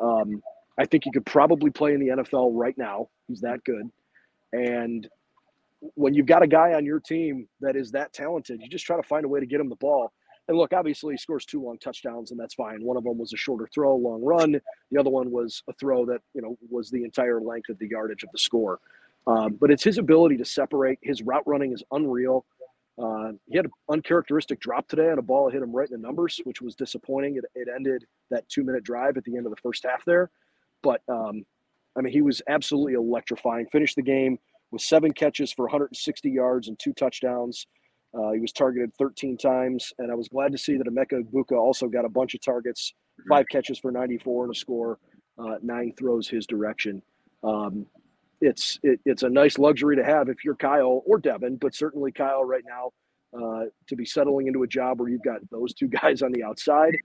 Um, 0.00 0.42
I 0.78 0.86
think 0.86 1.04
he 1.04 1.12
could 1.12 1.26
probably 1.26 1.70
play 1.70 1.94
in 1.94 2.00
the 2.00 2.08
NFL 2.08 2.50
right 2.54 2.76
now. 2.76 3.08
He's 3.28 3.40
that 3.40 3.62
good. 3.64 3.90
And 4.52 5.08
when 5.94 6.14
you've 6.14 6.26
got 6.26 6.42
a 6.42 6.46
guy 6.46 6.74
on 6.74 6.84
your 6.84 7.00
team 7.00 7.48
that 7.60 7.76
is 7.76 7.90
that 7.92 8.12
talented, 8.12 8.60
you 8.62 8.68
just 8.68 8.86
try 8.86 8.96
to 8.96 9.02
find 9.02 9.24
a 9.24 9.28
way 9.28 9.40
to 9.40 9.46
get 9.46 9.60
him 9.60 9.68
the 9.68 9.76
ball. 9.76 10.12
and 10.48 10.56
look, 10.56 10.72
obviously, 10.72 11.14
he 11.14 11.18
scores 11.18 11.44
two 11.44 11.62
long 11.62 11.78
touchdowns, 11.78 12.30
and 12.30 12.40
that's 12.40 12.54
fine. 12.54 12.82
One 12.82 12.96
of 12.96 13.04
them 13.04 13.18
was 13.18 13.32
a 13.32 13.36
shorter 13.36 13.68
throw, 13.72 13.96
long 13.96 14.22
run. 14.22 14.60
The 14.90 15.00
other 15.00 15.10
one 15.10 15.30
was 15.30 15.62
a 15.68 15.72
throw 15.74 16.06
that 16.06 16.20
you 16.34 16.42
know 16.42 16.56
was 16.70 16.90
the 16.90 17.04
entire 17.04 17.40
length 17.40 17.68
of 17.68 17.78
the 17.78 17.88
yardage 17.88 18.22
of 18.22 18.30
the 18.32 18.38
score. 18.38 18.78
Um, 19.26 19.56
but 19.60 19.70
it's 19.70 19.84
his 19.84 19.98
ability 19.98 20.36
to 20.38 20.44
separate. 20.44 20.98
His 21.02 21.22
route 21.22 21.46
running 21.46 21.72
is 21.72 21.82
unreal. 21.92 22.44
Uh, 22.98 23.32
he 23.48 23.56
had 23.56 23.66
an 23.66 23.72
uncharacteristic 23.90 24.60
drop 24.60 24.86
today 24.88 25.10
on 25.10 25.18
a 25.18 25.22
ball 25.22 25.46
that 25.46 25.54
hit 25.54 25.62
him 25.62 25.74
right 25.74 25.88
in 25.88 26.00
the 26.00 26.06
numbers, 26.06 26.40
which 26.44 26.60
was 26.60 26.74
disappointing. 26.74 27.36
It, 27.36 27.44
it 27.54 27.68
ended 27.74 28.04
that 28.30 28.48
two 28.48 28.64
minute 28.64 28.84
drive 28.84 29.16
at 29.16 29.24
the 29.24 29.36
end 29.36 29.46
of 29.46 29.50
the 29.50 29.60
first 29.62 29.84
half 29.88 30.04
there. 30.04 30.30
But 30.82 31.02
um, 31.08 31.44
I 31.96 32.00
mean, 32.00 32.12
he 32.12 32.22
was 32.22 32.42
absolutely 32.48 32.94
electrifying. 32.94 33.66
Finished 33.66 33.96
the 33.96 34.02
game 34.02 34.38
with 34.70 34.82
seven 34.82 35.12
catches 35.12 35.52
for 35.52 35.64
160 35.66 36.30
yards 36.30 36.68
and 36.68 36.78
two 36.78 36.92
touchdowns. 36.92 37.66
Uh, 38.14 38.32
he 38.32 38.40
was 38.40 38.52
targeted 38.52 38.92
13 38.98 39.38
times, 39.38 39.92
and 39.98 40.10
I 40.12 40.14
was 40.14 40.28
glad 40.28 40.52
to 40.52 40.58
see 40.58 40.76
that 40.76 40.86
Emeka 40.86 41.22
Egbuka 41.22 41.52
also 41.52 41.88
got 41.88 42.04
a 42.04 42.10
bunch 42.10 42.34
of 42.34 42.42
targets, 42.42 42.92
mm-hmm. 43.18 43.28
five 43.28 43.46
catches 43.48 43.78
for 43.78 43.90
94 43.90 44.44
and 44.44 44.54
a 44.54 44.58
score, 44.58 44.98
uh, 45.38 45.56
nine 45.62 45.94
throws 45.98 46.28
his 46.28 46.46
direction. 46.46 47.02
Um, 47.42 47.86
it's 48.40 48.78
it, 48.82 49.00
it's 49.06 49.22
a 49.22 49.30
nice 49.30 49.56
luxury 49.56 49.96
to 49.96 50.04
have 50.04 50.28
if 50.28 50.44
you're 50.44 50.56
Kyle 50.56 51.02
or 51.06 51.18
Devin, 51.18 51.56
but 51.56 51.74
certainly 51.74 52.12
Kyle 52.12 52.44
right 52.44 52.64
now 52.66 52.90
uh, 53.38 53.66
to 53.86 53.96
be 53.96 54.04
settling 54.04 54.46
into 54.48 54.62
a 54.62 54.66
job 54.66 55.00
where 55.00 55.08
you've 55.08 55.22
got 55.22 55.38
those 55.50 55.72
two 55.72 55.88
guys 56.02 56.22
on 56.22 56.32
the 56.32 56.42
outside. 56.42 56.96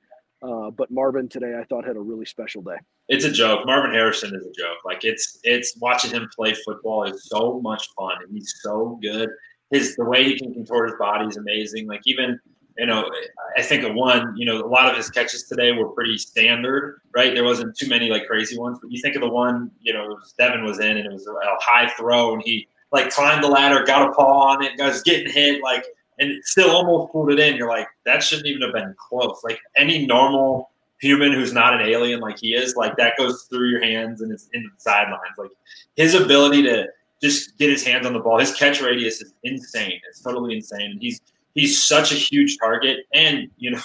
Uh, 0.42 0.70
but 0.70 0.92
Marvin 0.92 1.28
today, 1.28 1.58
I 1.60 1.64
thought 1.64 1.86
had 1.86 1.96
a 1.96 2.02
really 2.02 2.26
special 2.26 2.62
day. 2.62 2.78
It's 3.08 3.26
a 3.26 3.32
joke. 3.32 3.66
Marvin 3.66 3.92
Harrison 3.92 4.36
is 4.36 4.46
a 4.46 4.52
joke. 4.52 4.78
Like 4.86 5.04
it's 5.04 5.40
it's 5.44 5.76
watching 5.78 6.12
him 6.12 6.30
play 6.36 6.54
football 6.66 7.06
is 7.06 7.26
so 7.26 7.60
much 7.62 7.88
fun, 7.98 8.14
and 8.22 8.32
he's 8.32 8.54
so 8.62 9.00
good 9.02 9.30
his 9.72 9.96
the 9.96 10.06
way 10.06 10.24
he 10.24 10.38
can 10.38 10.54
contort 10.54 10.90
his 10.90 10.98
body 10.98 11.26
is 11.26 11.38
amazing. 11.38 11.88
Like 11.88 12.02
even 12.06 12.40
you 12.78 12.86
know, 12.86 13.10
I 13.58 13.64
think 13.64 13.84
of 13.84 13.96
one, 13.96 14.36
you 14.38 14.46
know, 14.46 14.64
a 14.64 14.68
lot 14.68 14.88
of 14.88 14.96
his 14.96 15.10
catches 15.10 15.46
today 15.46 15.72
were 15.72 15.88
pretty 15.90 16.16
standard, 16.20 17.02
right? 17.12 17.34
There 17.34 17.44
wasn't 17.44 17.76
too 17.76 17.90
many 17.90 18.12
like 18.12 18.28
crazy 18.28 18.56
ones, 18.56 18.78
but 18.80 18.92
you 18.92 19.02
think 19.02 19.16
of 19.16 19.22
the 19.22 19.30
one, 19.30 19.72
you 19.82 19.94
know, 19.94 20.20
Devin 20.38 20.64
was 20.64 20.78
in 20.78 20.96
and 20.96 21.08
it 21.08 21.12
was 21.12 21.26
a 21.26 21.34
high 21.60 21.90
throw 21.98 22.36
and 22.36 22.44
he 22.44 22.68
like 22.92 23.10
climbed 23.10 23.44
the 23.44 23.48
ladder, 23.48 23.84
got 23.84 24.08
a 24.08 24.14
paw 24.14 24.50
on 24.50 24.64
it, 24.64 24.78
guys 24.78 25.02
getting 25.02 25.34
hit, 25.34 25.64
like, 25.64 25.86
and 26.20 26.44
still 26.44 26.72
almost 26.72 27.12
pulled 27.12 27.32
it 27.32 27.40
in. 27.40 27.56
You're 27.56 27.70
like, 27.70 27.88
that 28.06 28.24
shouldn't 28.24 28.48
even 28.48 28.62
have 28.62 28.74
been 28.74 28.96
close. 28.98 29.42
Like 29.44 29.60
any 29.76 30.06
normal 30.06 30.72
human 31.00 31.32
who's 31.32 31.54
not 31.54 31.80
an 31.80 31.88
alien 31.88 32.20
like 32.20 32.40
he 32.40 32.54
is, 32.54 32.76
like 32.76 32.98
that 32.98 33.14
goes 33.18 33.44
through 33.44 33.70
your 33.70 33.84
hands 33.84 34.22
and 34.22 34.32
it's 34.32 34.50
into 34.54 34.70
the 34.70 34.80
sidelines. 34.80 35.38
Like 35.38 35.52
his 35.96 36.16
ability 36.16 36.64
to 36.64 36.88
just 37.22 37.58
get 37.58 37.70
his 37.70 37.86
hands 37.86 38.06
on 38.06 38.14
the 38.14 38.20
ball. 38.20 38.40
His 38.40 38.54
catch 38.54 38.82
radius 38.82 39.22
is 39.22 39.34
insane. 39.44 40.00
It's 40.10 40.22
totally 40.22 40.56
insane. 40.56 40.92
And 40.92 41.02
he's 41.02 41.22
he's 41.54 41.84
such 41.84 42.12
a 42.12 42.16
huge 42.16 42.58
target. 42.58 43.06
And 43.14 43.50
you 43.58 43.72
know, 43.72 43.82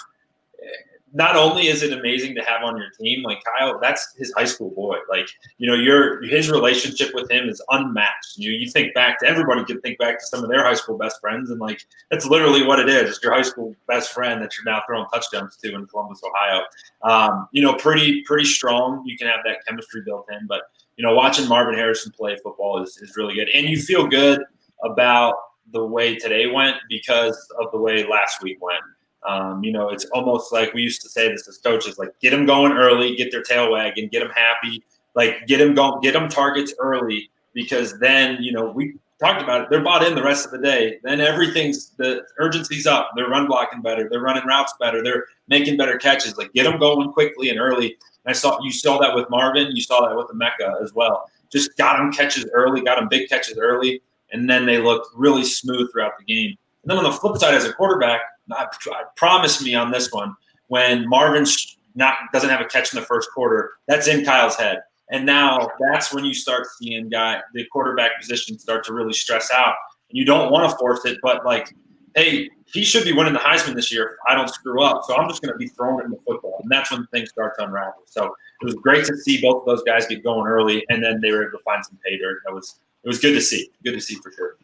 not 1.14 1.36
only 1.36 1.68
is 1.68 1.82
it 1.82 1.92
amazing 1.92 2.34
to 2.34 2.42
have 2.42 2.62
on 2.62 2.76
your 2.76 2.90
team, 2.98 3.22
like 3.22 3.42
Kyle, 3.44 3.78
that's 3.80 4.14
his 4.16 4.32
high 4.36 4.46
school 4.46 4.70
boy. 4.70 4.96
Like, 5.10 5.28
you 5.58 5.68
know, 5.68 5.74
your 5.74 6.22
his 6.22 6.50
relationship 6.50 7.14
with 7.14 7.30
him 7.30 7.48
is 7.48 7.62
unmatched. 7.70 8.36
You 8.36 8.52
you 8.52 8.70
think 8.70 8.94
back 8.94 9.20
to 9.20 9.26
everybody 9.26 9.64
could 9.64 9.82
think 9.82 9.98
back 9.98 10.18
to 10.18 10.26
some 10.26 10.42
of 10.42 10.50
their 10.50 10.64
high 10.64 10.74
school 10.74 10.96
best 10.96 11.20
friends, 11.20 11.50
and 11.50 11.60
like 11.60 11.84
that's 12.10 12.26
literally 12.26 12.64
what 12.64 12.78
it 12.78 12.88
is. 12.88 13.10
It's 13.10 13.22
your 13.22 13.32
high 13.32 13.42
school 13.42 13.74
best 13.86 14.12
friend 14.12 14.42
that 14.42 14.52
you're 14.56 14.72
now 14.72 14.82
throwing 14.86 15.06
touchdowns 15.12 15.56
to 15.58 15.74
in 15.74 15.86
Columbus, 15.86 16.22
Ohio. 16.24 16.62
Um, 17.02 17.48
you 17.52 17.62
know, 17.62 17.74
pretty 17.74 18.22
pretty 18.22 18.46
strong. 18.46 19.02
You 19.04 19.18
can 19.18 19.28
have 19.28 19.40
that 19.44 19.58
chemistry 19.66 20.02
built 20.04 20.26
in, 20.32 20.46
but 20.46 20.62
you 20.96 21.04
know, 21.04 21.14
watching 21.14 21.48
Marvin 21.48 21.74
Harrison 21.74 22.12
play 22.12 22.36
football 22.42 22.82
is, 22.82 22.96
is 22.98 23.16
really 23.16 23.34
good. 23.34 23.48
And 23.48 23.66
you 23.66 23.80
feel 23.80 24.06
good 24.06 24.42
about 24.84 25.34
the 25.72 25.84
way 25.84 26.16
today 26.16 26.46
went 26.46 26.76
because 26.88 27.36
of 27.60 27.70
the 27.72 27.78
way 27.78 28.06
last 28.06 28.42
week 28.42 28.60
went. 28.60 28.82
Um, 29.28 29.62
you 29.62 29.72
know, 29.72 29.88
it's 29.88 30.04
almost 30.06 30.52
like 30.52 30.74
we 30.74 30.82
used 30.82 31.00
to 31.02 31.08
say 31.08 31.28
this 31.28 31.46
as 31.48 31.58
coaches, 31.58 31.98
like 31.98 32.10
get 32.20 32.30
them 32.30 32.44
going 32.46 32.72
early, 32.72 33.14
get 33.16 33.30
their 33.30 33.42
tail 33.42 33.70
wagging, 33.70 34.08
get 34.08 34.20
them 34.20 34.32
happy, 34.34 34.82
like 35.14 35.46
get 35.46 35.58
them 35.58 35.74
going, 35.74 36.00
get 36.00 36.12
them 36.12 36.28
targets 36.28 36.74
early 36.80 37.30
because 37.54 37.98
then, 38.00 38.42
you 38.42 38.52
know, 38.52 38.70
we 38.70 38.94
talked 39.20 39.40
about 39.40 39.60
it. 39.60 39.70
They're 39.70 39.82
bought 39.82 40.04
in 40.04 40.16
the 40.16 40.22
rest 40.22 40.46
of 40.46 40.50
the 40.50 40.58
day. 40.58 40.98
Then 41.04 41.20
everything's 41.20 41.90
the 41.90 42.24
urgency's 42.38 42.86
up. 42.86 43.10
They're 43.14 43.28
run 43.28 43.46
blocking 43.46 43.80
better. 43.80 44.08
They're 44.08 44.20
running 44.20 44.44
routes 44.44 44.74
better. 44.80 45.02
They're 45.04 45.26
making 45.46 45.76
better 45.76 45.98
catches. 45.98 46.36
Like 46.36 46.52
get 46.52 46.64
them 46.64 46.80
going 46.80 47.12
quickly 47.12 47.50
and 47.50 47.60
early 47.60 47.96
and 48.24 48.34
I 48.34 48.36
saw 48.36 48.58
you 48.62 48.70
saw 48.70 48.98
that 48.98 49.14
with 49.14 49.28
Marvin, 49.30 49.74
you 49.74 49.82
saw 49.82 50.06
that 50.06 50.16
with 50.16 50.28
Emeka 50.28 50.82
as 50.82 50.92
well. 50.92 51.30
Just 51.50 51.76
got 51.76 51.98
them 51.98 52.12
catches 52.12 52.46
early, 52.52 52.82
got 52.82 52.98
them 52.98 53.08
big 53.08 53.28
catches 53.28 53.58
early, 53.58 54.00
and 54.32 54.48
then 54.48 54.64
they 54.64 54.78
looked 54.78 55.08
really 55.14 55.44
smooth 55.44 55.90
throughout 55.92 56.12
the 56.18 56.24
game. 56.24 56.56
And 56.82 56.90
then 56.90 56.98
on 56.98 57.04
the 57.04 57.12
flip 57.12 57.36
side, 57.38 57.54
as 57.54 57.64
a 57.64 57.72
quarterback, 57.72 58.20
I, 58.52 58.64
I 58.64 59.02
promise 59.16 59.62
me 59.62 59.74
on 59.74 59.90
this 59.90 60.10
one, 60.12 60.34
when 60.68 61.08
Marvin 61.08 61.46
not 61.94 62.14
doesn't 62.32 62.48
have 62.48 62.60
a 62.60 62.64
catch 62.64 62.92
in 62.92 63.00
the 63.00 63.06
first 63.06 63.30
quarter, 63.32 63.72
that's 63.86 64.08
in 64.08 64.24
Kyle's 64.24 64.56
head. 64.56 64.82
And 65.10 65.26
now 65.26 65.68
that's 65.78 66.12
when 66.12 66.24
you 66.24 66.34
start 66.34 66.66
seeing 66.78 67.08
guy 67.08 67.40
the 67.54 67.66
quarterback 67.66 68.18
position 68.18 68.58
start 68.58 68.84
to 68.84 68.94
really 68.94 69.12
stress 69.12 69.50
out. 69.50 69.74
And 70.10 70.18
you 70.18 70.24
don't 70.24 70.50
want 70.50 70.70
to 70.70 70.76
force 70.78 71.04
it, 71.04 71.18
but 71.22 71.44
like 71.44 71.74
hey, 72.14 72.50
he 72.66 72.84
should 72.84 73.04
be 73.04 73.12
winning 73.12 73.32
the 73.32 73.38
Heisman 73.38 73.74
this 73.74 73.92
year 73.92 74.06
if 74.06 74.16
I 74.28 74.34
don't 74.34 74.48
screw 74.48 74.82
up. 74.82 75.02
So 75.06 75.16
I'm 75.16 75.28
just 75.28 75.42
going 75.42 75.52
to 75.52 75.58
be 75.58 75.68
throwing 75.68 76.04
him 76.04 76.10
the 76.10 76.18
football. 76.26 76.60
And 76.62 76.70
that's 76.70 76.90
when 76.90 77.06
things 77.08 77.30
start 77.30 77.54
to 77.58 77.64
unravel. 77.64 78.02
So 78.06 78.24
it 78.24 78.64
was 78.64 78.74
great 78.74 79.04
to 79.06 79.16
see 79.16 79.40
both 79.40 79.62
of 79.62 79.66
those 79.66 79.82
guys 79.84 80.06
get 80.06 80.22
going 80.22 80.46
early, 80.46 80.84
and 80.88 81.02
then 81.02 81.20
they 81.20 81.32
were 81.32 81.42
able 81.42 81.58
to 81.58 81.64
find 81.64 81.84
some 81.84 81.98
pay 82.04 82.18
dirt. 82.18 82.40
That 82.46 82.54
was 82.54 82.80
it 83.04 83.08
was 83.08 83.18
good 83.18 83.32
to 83.32 83.40
see. 83.40 83.68
Good 83.84 83.94
to 83.94 84.00
see 84.00 84.14
for 84.16 84.30
sure. 84.30 84.56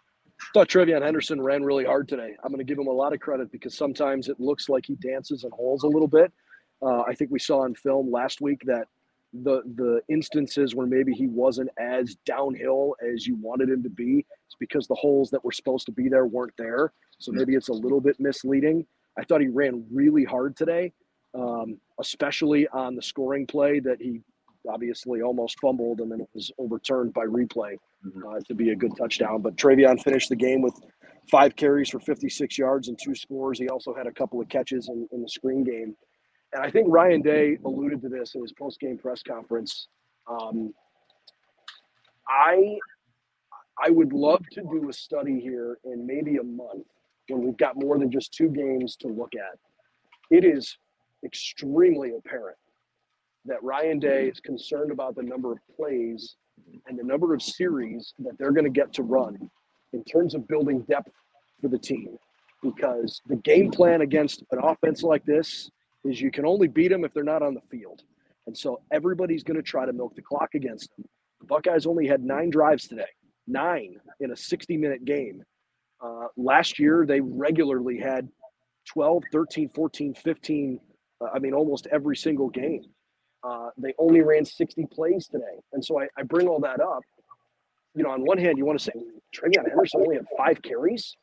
Thought 0.54 0.68
TreVeyon 0.68 1.02
Henderson 1.02 1.40
ran 1.40 1.62
really 1.62 1.84
hard 1.84 2.08
today. 2.08 2.34
I'm 2.42 2.50
going 2.50 2.58
to 2.58 2.64
give 2.64 2.78
him 2.78 2.86
a 2.86 2.92
lot 2.92 3.12
of 3.12 3.20
credit 3.20 3.52
because 3.52 3.76
sometimes 3.76 4.28
it 4.28 4.40
looks 4.40 4.68
like 4.68 4.86
he 4.86 4.94
dances 4.96 5.44
and 5.44 5.52
holes 5.52 5.82
a 5.82 5.86
little 5.88 6.08
bit. 6.08 6.32
Uh, 6.80 7.02
I 7.02 7.14
think 7.14 7.30
we 7.30 7.38
saw 7.38 7.62
on 7.62 7.74
film 7.74 8.10
last 8.10 8.40
week 8.40 8.62
that 8.66 8.86
the 9.32 9.62
the 9.74 10.00
instances 10.08 10.74
where 10.74 10.86
maybe 10.86 11.12
he 11.12 11.26
wasn't 11.26 11.68
as 11.78 12.16
downhill 12.24 12.94
as 13.06 13.26
you 13.26 13.36
wanted 13.36 13.68
him 13.68 13.82
to 13.82 13.90
be, 13.90 14.24
it's 14.46 14.56
because 14.58 14.86
the 14.86 14.94
holes 14.94 15.28
that 15.30 15.44
were 15.44 15.52
supposed 15.52 15.84
to 15.86 15.92
be 15.92 16.08
there 16.08 16.26
weren't 16.26 16.54
there. 16.56 16.92
So 17.18 17.32
maybe 17.32 17.54
it's 17.54 17.68
a 17.68 17.74
little 17.74 18.00
bit 18.00 18.18
misleading. 18.18 18.86
I 19.18 19.24
thought 19.24 19.40
he 19.40 19.48
ran 19.48 19.84
really 19.92 20.24
hard 20.24 20.56
today, 20.56 20.92
um, 21.34 21.78
especially 22.00 22.68
on 22.68 22.94
the 22.94 23.02
scoring 23.02 23.46
play 23.46 23.80
that 23.80 24.00
he 24.00 24.22
obviously 24.68 25.20
almost 25.20 25.58
fumbled 25.60 26.00
and 26.00 26.10
then 26.10 26.20
it 26.20 26.28
was 26.32 26.50
overturned 26.58 27.12
by 27.12 27.24
replay. 27.24 27.76
Uh, 28.06 28.40
to 28.46 28.54
be 28.54 28.70
a 28.70 28.76
good 28.76 28.96
touchdown. 28.96 29.42
But 29.42 29.56
TreVeyon 29.56 30.02
finished 30.02 30.28
the 30.28 30.36
game 30.36 30.62
with 30.62 30.74
five 31.30 31.56
carries 31.56 31.90
for 31.90 32.00
56 32.00 32.58
yards 32.58 32.88
and 32.88 32.98
two 33.02 33.14
scores. 33.14 33.58
He 33.58 33.68
also 33.68 33.94
had 33.94 34.06
a 34.06 34.12
couple 34.12 34.40
of 34.40 34.48
catches 34.48 34.88
in, 34.88 35.08
in 35.12 35.22
the 35.22 35.28
screen 35.28 35.64
game. 35.64 35.94
And 36.52 36.64
I 36.64 36.70
think 36.70 36.86
Ryan 36.88 37.20
Day 37.20 37.58
alluded 37.64 38.00
to 38.02 38.08
this 38.08 38.34
in 38.34 38.42
his 38.42 38.52
post 38.52 38.80
game 38.80 38.98
press 38.98 39.22
conference. 39.22 39.88
Um, 40.30 40.72
I 42.28 42.78
I 43.82 43.90
would 43.90 44.12
love 44.12 44.44
to 44.52 44.62
do 44.62 44.88
a 44.88 44.92
study 44.92 45.40
here 45.40 45.78
in 45.84 46.06
maybe 46.06 46.38
a 46.38 46.42
month 46.42 46.86
when 47.28 47.44
we've 47.44 47.56
got 47.56 47.76
more 47.76 47.98
than 47.98 48.10
just 48.10 48.32
two 48.32 48.48
games 48.48 48.96
to 48.96 49.08
look 49.08 49.32
at. 49.34 49.58
It 50.30 50.44
is 50.44 50.76
extremely 51.24 52.12
apparent 52.16 52.56
that 53.44 53.62
Ryan 53.62 53.98
Day 53.98 54.28
is 54.28 54.40
concerned 54.40 54.90
about 54.90 55.14
the 55.14 55.22
number 55.22 55.52
of 55.52 55.58
plays 55.76 56.36
and 56.86 56.98
the 56.98 57.04
number 57.04 57.34
of 57.34 57.42
series 57.42 58.14
that 58.18 58.38
they're 58.38 58.52
going 58.52 58.64
to 58.64 58.70
get 58.70 58.92
to 58.94 59.02
run 59.02 59.50
in 59.92 60.04
terms 60.04 60.34
of 60.34 60.46
building 60.48 60.80
depth 60.82 61.12
for 61.60 61.68
the 61.68 61.78
team. 61.78 62.16
Because 62.62 63.20
the 63.26 63.36
game 63.36 63.70
plan 63.70 64.00
against 64.00 64.42
an 64.50 64.58
offense 64.62 65.02
like 65.02 65.24
this 65.24 65.70
is 66.04 66.20
you 66.20 66.30
can 66.30 66.44
only 66.44 66.68
beat 66.68 66.88
them 66.88 67.04
if 67.04 67.12
they're 67.14 67.22
not 67.22 67.42
on 67.42 67.54
the 67.54 67.60
field. 67.70 68.02
And 68.46 68.56
so 68.56 68.80
everybody's 68.90 69.44
going 69.44 69.56
to 69.56 69.62
try 69.62 69.86
to 69.86 69.92
milk 69.92 70.14
the 70.16 70.22
clock 70.22 70.54
against 70.54 70.94
them. 70.96 71.04
The 71.40 71.46
Buckeyes 71.46 71.86
only 71.86 72.06
had 72.06 72.24
nine 72.24 72.50
drives 72.50 72.88
today, 72.88 73.10
nine 73.46 73.96
in 74.20 74.32
a 74.32 74.36
60 74.36 74.76
minute 74.76 75.04
game. 75.04 75.44
Uh, 76.00 76.26
last 76.36 76.78
year, 76.78 77.04
they 77.06 77.20
regularly 77.20 77.98
had 77.98 78.28
12, 78.86 79.24
13, 79.32 79.68
14, 79.68 80.14
15, 80.14 80.80
uh, 81.20 81.26
I 81.34 81.38
mean, 81.38 81.52
almost 81.52 81.86
every 81.90 82.16
single 82.16 82.48
game. 82.48 82.84
Uh, 83.42 83.70
they 83.76 83.94
only 83.98 84.20
ran 84.20 84.44
60 84.44 84.86
plays 84.92 85.28
today. 85.28 85.44
And 85.72 85.84
so 85.84 86.00
I, 86.00 86.08
I, 86.18 86.22
bring 86.22 86.48
all 86.48 86.58
that 86.60 86.80
up. 86.80 87.02
You 87.94 88.02
know, 88.02 88.10
on 88.10 88.24
one 88.24 88.38
hand, 88.38 88.58
you 88.58 88.64
want 88.64 88.78
to 88.80 88.84
say, 88.84 88.92
TreVeyon 89.34 89.68
Henderson 89.68 90.00
only 90.00 90.16
had 90.16 90.26
five 90.36 90.60
carries. 90.62 91.16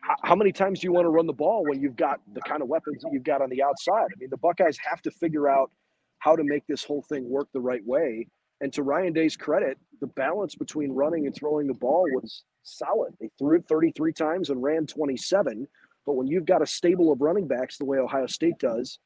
How, 0.00 0.14
how 0.22 0.34
many 0.34 0.50
times 0.50 0.80
do 0.80 0.86
you 0.86 0.92
want 0.92 1.04
to 1.04 1.10
run 1.10 1.26
the 1.26 1.32
ball 1.32 1.64
when 1.64 1.80
you've 1.80 1.96
got 1.96 2.20
the 2.32 2.40
kind 2.40 2.60
of 2.60 2.68
weapons 2.68 3.02
that 3.02 3.10
you've 3.12 3.24
got 3.24 3.40
on 3.40 3.50
the 3.50 3.62
outside? 3.62 4.06
I 4.12 4.18
mean, 4.18 4.30
the 4.30 4.36
Buckeyes 4.36 4.78
have 4.90 5.00
to 5.02 5.10
figure 5.12 5.48
out 5.48 5.70
how 6.18 6.34
to 6.34 6.42
make 6.42 6.66
this 6.66 6.82
whole 6.82 7.02
thing 7.02 7.28
work 7.28 7.48
the 7.52 7.60
right 7.60 7.84
way. 7.84 8.26
And 8.60 8.72
to 8.72 8.82
Ryan 8.82 9.12
Day's 9.12 9.36
credit, 9.36 9.78
the 10.00 10.06
balance 10.08 10.54
between 10.54 10.92
running 10.92 11.26
and 11.26 11.34
throwing 11.34 11.66
the 11.66 11.74
ball 11.74 12.04
was 12.14 12.44
solid. 12.62 13.12
They 13.20 13.30
threw 13.38 13.58
it 13.58 13.66
33 13.68 14.12
times 14.12 14.50
and 14.50 14.62
ran 14.62 14.86
27. 14.86 15.68
But 16.06 16.14
when 16.14 16.26
you've 16.26 16.46
got 16.46 16.62
a 16.62 16.66
stable 16.66 17.12
of 17.12 17.20
running 17.20 17.46
backs 17.46 17.78
the 17.78 17.84
way 17.84 17.98
Ohio 17.98 18.26
State 18.26 18.58
does, 18.58 18.98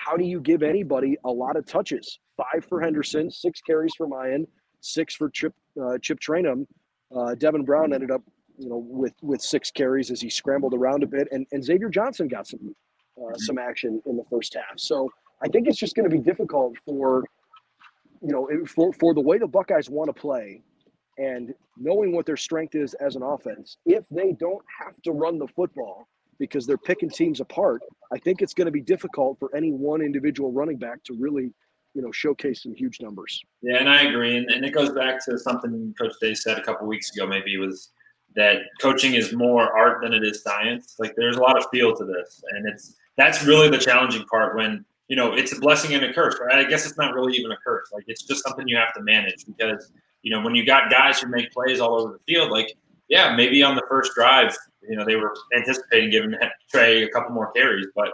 how 0.00 0.16
do 0.16 0.24
you 0.24 0.40
give 0.40 0.62
anybody 0.62 1.16
a 1.24 1.30
lot 1.30 1.56
of 1.56 1.66
touches? 1.66 2.18
Five 2.36 2.64
for 2.66 2.80
Henderson, 2.80 3.30
six 3.30 3.60
carries 3.60 3.92
for 3.96 4.06
Miyan, 4.06 4.46
six 4.80 5.14
for 5.14 5.28
Chip 5.30 5.54
uh, 5.80 5.98
Chip 5.98 6.18
Trayanum. 6.20 6.66
Uh, 7.14 7.34
Devin 7.34 7.64
Brown 7.64 7.92
ended 7.92 8.10
up, 8.10 8.22
you 8.56 8.68
know, 8.68 8.84
with 8.88 9.12
with 9.22 9.42
six 9.42 9.70
carries 9.70 10.10
as 10.10 10.20
he 10.20 10.30
scrambled 10.30 10.74
around 10.74 11.02
a 11.02 11.06
bit, 11.06 11.28
and 11.32 11.46
and 11.52 11.62
Xavier 11.62 11.90
Johnson 11.90 12.28
got 12.28 12.46
some 12.46 12.74
uh, 13.20 13.34
some 13.36 13.58
action 13.58 14.00
in 14.06 14.16
the 14.16 14.24
first 14.30 14.54
half. 14.54 14.78
So 14.78 15.10
I 15.42 15.48
think 15.48 15.68
it's 15.68 15.78
just 15.78 15.94
going 15.94 16.08
to 16.08 16.14
be 16.14 16.22
difficult 16.22 16.76
for, 16.86 17.24
you 18.22 18.32
know, 18.32 18.48
for, 18.66 18.92
for 18.94 19.14
the 19.14 19.20
way 19.20 19.38
the 19.38 19.46
Buckeyes 19.46 19.90
want 19.90 20.14
to 20.14 20.18
play 20.18 20.62
and 21.18 21.54
knowing 21.76 22.14
what 22.14 22.26
their 22.26 22.36
strength 22.36 22.74
is 22.74 22.94
as 22.94 23.16
an 23.16 23.22
offense. 23.22 23.78
If 23.84 24.08
they 24.10 24.32
don't 24.32 24.64
have 24.80 25.00
to 25.02 25.12
run 25.12 25.38
the 25.38 25.48
football 25.48 26.08
because 26.40 26.66
they're 26.66 26.78
picking 26.78 27.10
teams 27.10 27.38
apart, 27.38 27.82
I 28.12 28.18
think 28.18 28.42
it's 28.42 28.54
going 28.54 28.64
to 28.64 28.72
be 28.72 28.80
difficult 28.80 29.38
for 29.38 29.54
any 29.54 29.70
one 29.70 30.00
individual 30.00 30.50
running 30.50 30.78
back 30.78 31.04
to 31.04 31.14
really 31.14 31.52
you 31.94 32.02
know 32.02 32.10
showcase 32.10 32.62
some 32.62 32.74
huge 32.74 33.00
numbers. 33.00 33.40
Yeah, 33.62 33.76
and 33.76 33.88
I 33.88 34.02
agree, 34.02 34.36
and, 34.36 34.50
and 34.50 34.64
it 34.64 34.70
goes 34.70 34.90
back 34.90 35.24
to 35.26 35.38
something 35.38 35.94
Coach 36.00 36.14
Day 36.20 36.34
said 36.34 36.58
a 36.58 36.62
couple 36.62 36.88
weeks 36.88 37.14
ago. 37.14 37.26
Maybe 37.26 37.56
was 37.58 37.90
that 38.34 38.62
coaching 38.80 39.14
is 39.14 39.32
more 39.32 39.76
art 39.76 40.02
than 40.02 40.12
it 40.12 40.24
is 40.24 40.42
science. 40.42 40.96
Like 40.98 41.14
there's 41.16 41.36
a 41.36 41.40
lot 41.40 41.58
of 41.58 41.66
feel 41.72 41.94
to 41.94 42.04
this, 42.04 42.42
and 42.52 42.66
it's 42.68 42.96
that's 43.16 43.44
really 43.44 43.68
the 43.68 43.78
challenging 43.78 44.24
part 44.24 44.56
when 44.56 44.84
you 45.08 45.16
know 45.16 45.34
it's 45.34 45.52
a 45.52 45.60
blessing 45.60 45.94
and 45.94 46.04
a 46.04 46.12
curse, 46.12 46.38
right? 46.40 46.64
I 46.64 46.68
guess 46.68 46.86
it's 46.86 46.96
not 46.96 47.14
really 47.14 47.36
even 47.36 47.52
a 47.52 47.56
curse. 47.56 47.90
Like 47.92 48.04
it's 48.06 48.22
just 48.22 48.42
something 48.44 48.66
you 48.66 48.76
have 48.76 48.94
to 48.94 49.02
manage 49.02 49.44
because 49.46 49.92
you 50.22 50.30
know 50.30 50.40
when 50.42 50.54
you 50.54 50.64
got 50.64 50.90
guys 50.90 51.20
who 51.20 51.28
make 51.28 51.52
plays 51.52 51.80
all 51.80 52.00
over 52.00 52.12
the 52.12 52.32
field, 52.32 52.50
like 52.50 52.74
yeah, 53.10 53.34
maybe 53.34 53.62
on 53.62 53.74
the 53.74 53.82
first 53.88 54.14
drive, 54.14 54.56
you 54.88 54.96
know 54.96 55.04
they 55.04 55.16
were 55.16 55.34
anticipating 55.54 56.10
giving 56.10 56.34
Trey 56.70 57.02
a 57.02 57.10
couple 57.10 57.34
more 57.34 57.52
carries, 57.52 57.86
but 57.94 58.12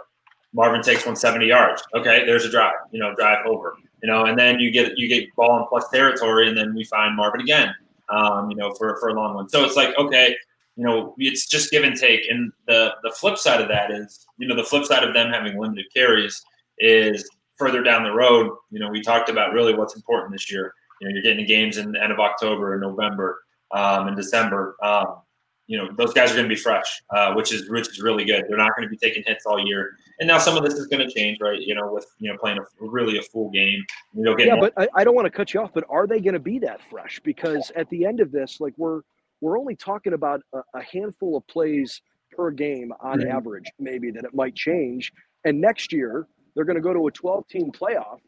Marvin 0.53 0.81
takes 0.81 1.05
170 1.05 1.45
yards. 1.45 1.83
Okay, 1.95 2.25
there's 2.25 2.43
a 2.43 2.49
drive. 2.49 2.73
You 2.91 2.99
know, 2.99 3.15
drive 3.15 3.45
over. 3.45 3.77
You 4.01 4.09
know, 4.09 4.25
and 4.25 4.37
then 4.37 4.59
you 4.59 4.71
get 4.71 4.97
you 4.97 5.07
get 5.07 5.33
ball 5.35 5.59
in 5.59 5.65
plus 5.67 5.87
territory, 5.89 6.49
and 6.49 6.57
then 6.57 6.73
we 6.75 6.83
find 6.83 7.15
Marvin 7.15 7.41
again. 7.41 7.73
Um, 8.09 8.49
you 8.49 8.55
know, 8.55 8.73
for 8.73 8.97
for 8.99 9.09
a 9.09 9.13
long 9.13 9.35
one. 9.35 9.49
So 9.49 9.63
it's 9.63 9.75
like 9.75 9.95
okay, 9.97 10.35
you 10.75 10.83
know, 10.83 11.13
it's 11.17 11.47
just 11.47 11.71
give 11.71 11.83
and 11.83 11.95
take. 11.95 12.29
And 12.29 12.51
the 12.67 12.95
the 13.03 13.11
flip 13.11 13.37
side 13.37 13.61
of 13.61 13.67
that 13.67 13.91
is, 13.91 14.25
you 14.37 14.47
know, 14.47 14.55
the 14.55 14.63
flip 14.63 14.85
side 14.85 15.03
of 15.03 15.13
them 15.13 15.31
having 15.31 15.59
limited 15.59 15.85
carries 15.93 16.43
is 16.79 17.29
further 17.57 17.83
down 17.83 18.03
the 18.03 18.11
road. 18.11 18.51
You 18.71 18.79
know, 18.79 18.89
we 18.89 19.01
talked 19.01 19.29
about 19.29 19.53
really 19.53 19.75
what's 19.75 19.95
important 19.95 20.31
this 20.31 20.51
year. 20.51 20.73
You 21.01 21.07
know, 21.07 21.13
you're 21.13 21.23
getting 21.23 21.45
the 21.45 21.45
games 21.45 21.77
in 21.77 21.91
the 21.91 22.01
end 22.01 22.11
of 22.11 22.19
October 22.19 22.73
and 22.73 22.81
November 22.81 23.43
um, 23.71 24.07
and 24.07 24.15
December. 24.15 24.75
Um, 24.81 25.21
you 25.67 25.77
know 25.77 25.89
those 25.97 26.13
guys 26.13 26.31
are 26.31 26.35
going 26.35 26.47
to 26.47 26.55
be 26.55 26.59
fresh, 26.59 27.01
uh, 27.13 27.33
which 27.33 27.53
is 27.53 27.69
which 27.69 27.89
is 27.89 28.01
really 28.01 28.23
good. 28.23 28.45
They're 28.47 28.57
not 28.57 28.75
going 28.75 28.87
to 28.87 28.89
be 28.89 28.97
taking 28.97 29.23
hits 29.25 29.45
all 29.45 29.59
year. 29.65 29.91
And 30.19 30.27
now 30.27 30.37
some 30.37 30.57
of 30.57 30.63
this 30.63 30.75
is 30.75 30.87
going 30.87 31.05
to 31.05 31.13
change, 31.13 31.39
right? 31.41 31.59
You 31.59 31.75
know, 31.75 31.91
with 31.91 32.05
you 32.19 32.31
know 32.31 32.37
playing 32.37 32.57
a 32.57 32.61
really 32.79 33.17
a 33.17 33.21
full 33.21 33.49
game. 33.51 33.83
You 34.13 34.23
know, 34.23 34.35
yeah, 34.39 34.55
more- 34.55 34.71
but 34.75 34.89
I, 34.95 35.01
I 35.01 35.03
don't 35.03 35.13
want 35.13 35.25
to 35.25 35.29
cut 35.29 35.53
you 35.53 35.61
off. 35.61 35.71
But 35.73 35.83
are 35.89 36.07
they 36.07 36.21
going 36.21 36.35
to 36.35 36.39
be 36.39 36.57
that 36.59 36.81
fresh? 36.89 37.19
Because 37.23 37.69
at 37.75 37.89
the 37.89 38.05
end 38.05 38.21
of 38.21 38.31
this, 38.31 38.61
like 38.61 38.73
we're 38.77 39.01
we're 39.41 39.59
only 39.59 39.75
talking 39.75 40.13
about 40.13 40.41
a, 40.53 40.59
a 40.73 40.83
handful 40.83 41.35
of 41.35 41.45
plays 41.47 42.01
per 42.31 42.49
game 42.51 42.93
on 43.01 43.19
mm-hmm. 43.19 43.31
average, 43.31 43.65
maybe 43.79 44.09
that 44.11 44.23
it 44.23 44.33
might 44.33 44.55
change. 44.55 45.11
And 45.43 45.59
next 45.59 45.91
year 45.91 46.27
they're 46.55 46.65
going 46.65 46.75
to 46.75 46.81
go 46.81 46.93
to 46.93 47.07
a 47.07 47.11
12 47.11 47.47
team 47.47 47.71
playoff. 47.71 48.19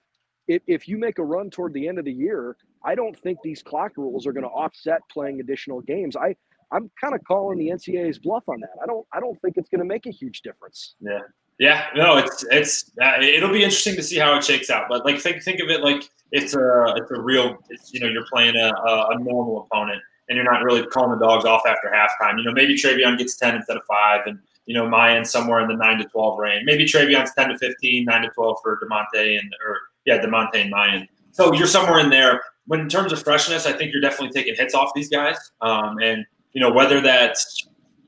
If, 0.50 0.63
if 0.65 0.88
you 0.88 0.98
make 0.98 1.20
a 1.20 1.24
run 1.24 1.50
toward 1.51 1.74
the 1.74 1.88
end 1.88 2.00
of 2.00 2.06
the 2.06 2.12
year, 2.12 2.58
I 2.84 2.96
don't 2.96 3.18
think 3.18 3.38
these 3.44 3.62
clock 3.62 3.91
rules 3.98 4.25
are 4.25 4.34
going 4.34 4.44
to 4.44 4.50
offset 4.50 5.01
playing 5.10 5.39
additional 5.39 5.79
games. 5.82 6.18
I 6.18 6.36
I'm 6.72 6.91
kind 7.01 7.15
of 7.15 7.24
calling 7.24 7.58
the 7.58 7.70
NCAA's 7.70 8.20
bluff 8.20 8.44
on 8.48 8.60
that. 8.62 8.75
I 8.82 8.86
don't 8.86 9.06
I 9.13 9.20
don't 9.20 9.39
think 9.41 9.58
it's 9.58 9.70
going 9.70 9.79
to 9.79 9.86
make 9.86 10.08
a 10.08 10.12
huge 10.12 10.41
difference. 10.41 10.96
Yeah. 11.00 11.20
Yeah, 11.60 11.88
no, 11.94 12.18
it's 12.18 12.46
it's 12.51 12.91
uh, 13.01 13.18
it'll 13.20 13.51
be 13.51 13.63
interesting 13.63 13.98
to 13.98 14.01
see 14.01 14.18
how 14.18 14.34
it 14.38 14.46
shakes 14.46 14.70
out. 14.70 14.86
But 14.88 15.06
like 15.06 15.20
think 15.20 15.44
think 15.44 15.60
of 15.60 15.70
it 15.70 15.82
like 15.84 16.10
it's 16.32 16.56
a 16.56 16.94
it's 16.96 17.12
a 17.12 17.20
real 17.20 17.58
it's, 17.70 17.94
you 17.94 18.00
know 18.00 18.08
you're 18.08 18.25
playing 18.32 18.56
a, 18.56 18.70
a 18.70 19.20
normal 19.20 19.68
opponent 19.70 20.01
and 20.29 20.38
you're 20.38 20.50
not 20.50 20.63
really 20.63 20.86
calling 20.86 21.20
the 21.20 21.25
dogs 21.25 21.44
off 21.44 21.63
after 21.68 21.91
halftime. 21.94 22.38
You 22.38 22.46
know 22.46 22.53
maybe 22.53 22.75
TreVeyon 22.75 23.18
gets 23.18 23.36
ten 23.36 23.58
instead 23.58 23.75
of 23.75 23.84
five, 23.89 24.22
and 24.25 24.39
you 24.68 24.74
know 24.74 24.88
Miyan 24.88 25.27
somewhere 25.27 25.60
in 25.60 25.68
the 25.68 25.75
nine 25.75 25.98
to 25.98 26.06
twelve 26.06 26.39
range. 26.39 26.63
Maybe 26.65 26.86
TreVeyon's 26.86 27.34
ten 27.34 27.50
to 27.50 27.58
15, 27.58 28.06
9 28.06 28.22
to 28.22 28.29
twelve 28.29 28.60
for 28.63 28.79
Demonte 28.82 29.38
and 29.38 29.53
or 29.68 29.77
yeah 30.06 30.20
Demonte 30.20 30.56
and 30.56 30.74
Miyan. 30.74 31.08
So 31.32 31.53
you're 31.53 31.68
somewhere 31.68 32.00
in 32.00 32.10
there. 32.10 32.41
When 32.68 32.82
in 32.82 32.89
terms 32.89 33.12
of 33.12 33.24
freshness, 33.24 33.65
I 33.65 33.74
think 33.74 33.91
you're 33.91 34.01
definitely 34.01 34.32
taking 34.32 34.56
hits 34.56 34.75
off 34.75 34.91
these 34.94 35.10
guys, 35.10 35.38
um, 35.62 35.98
and 36.01 36.25
you 36.53 36.62
know, 36.62 36.72
whether 36.72 37.01
that 37.01 37.38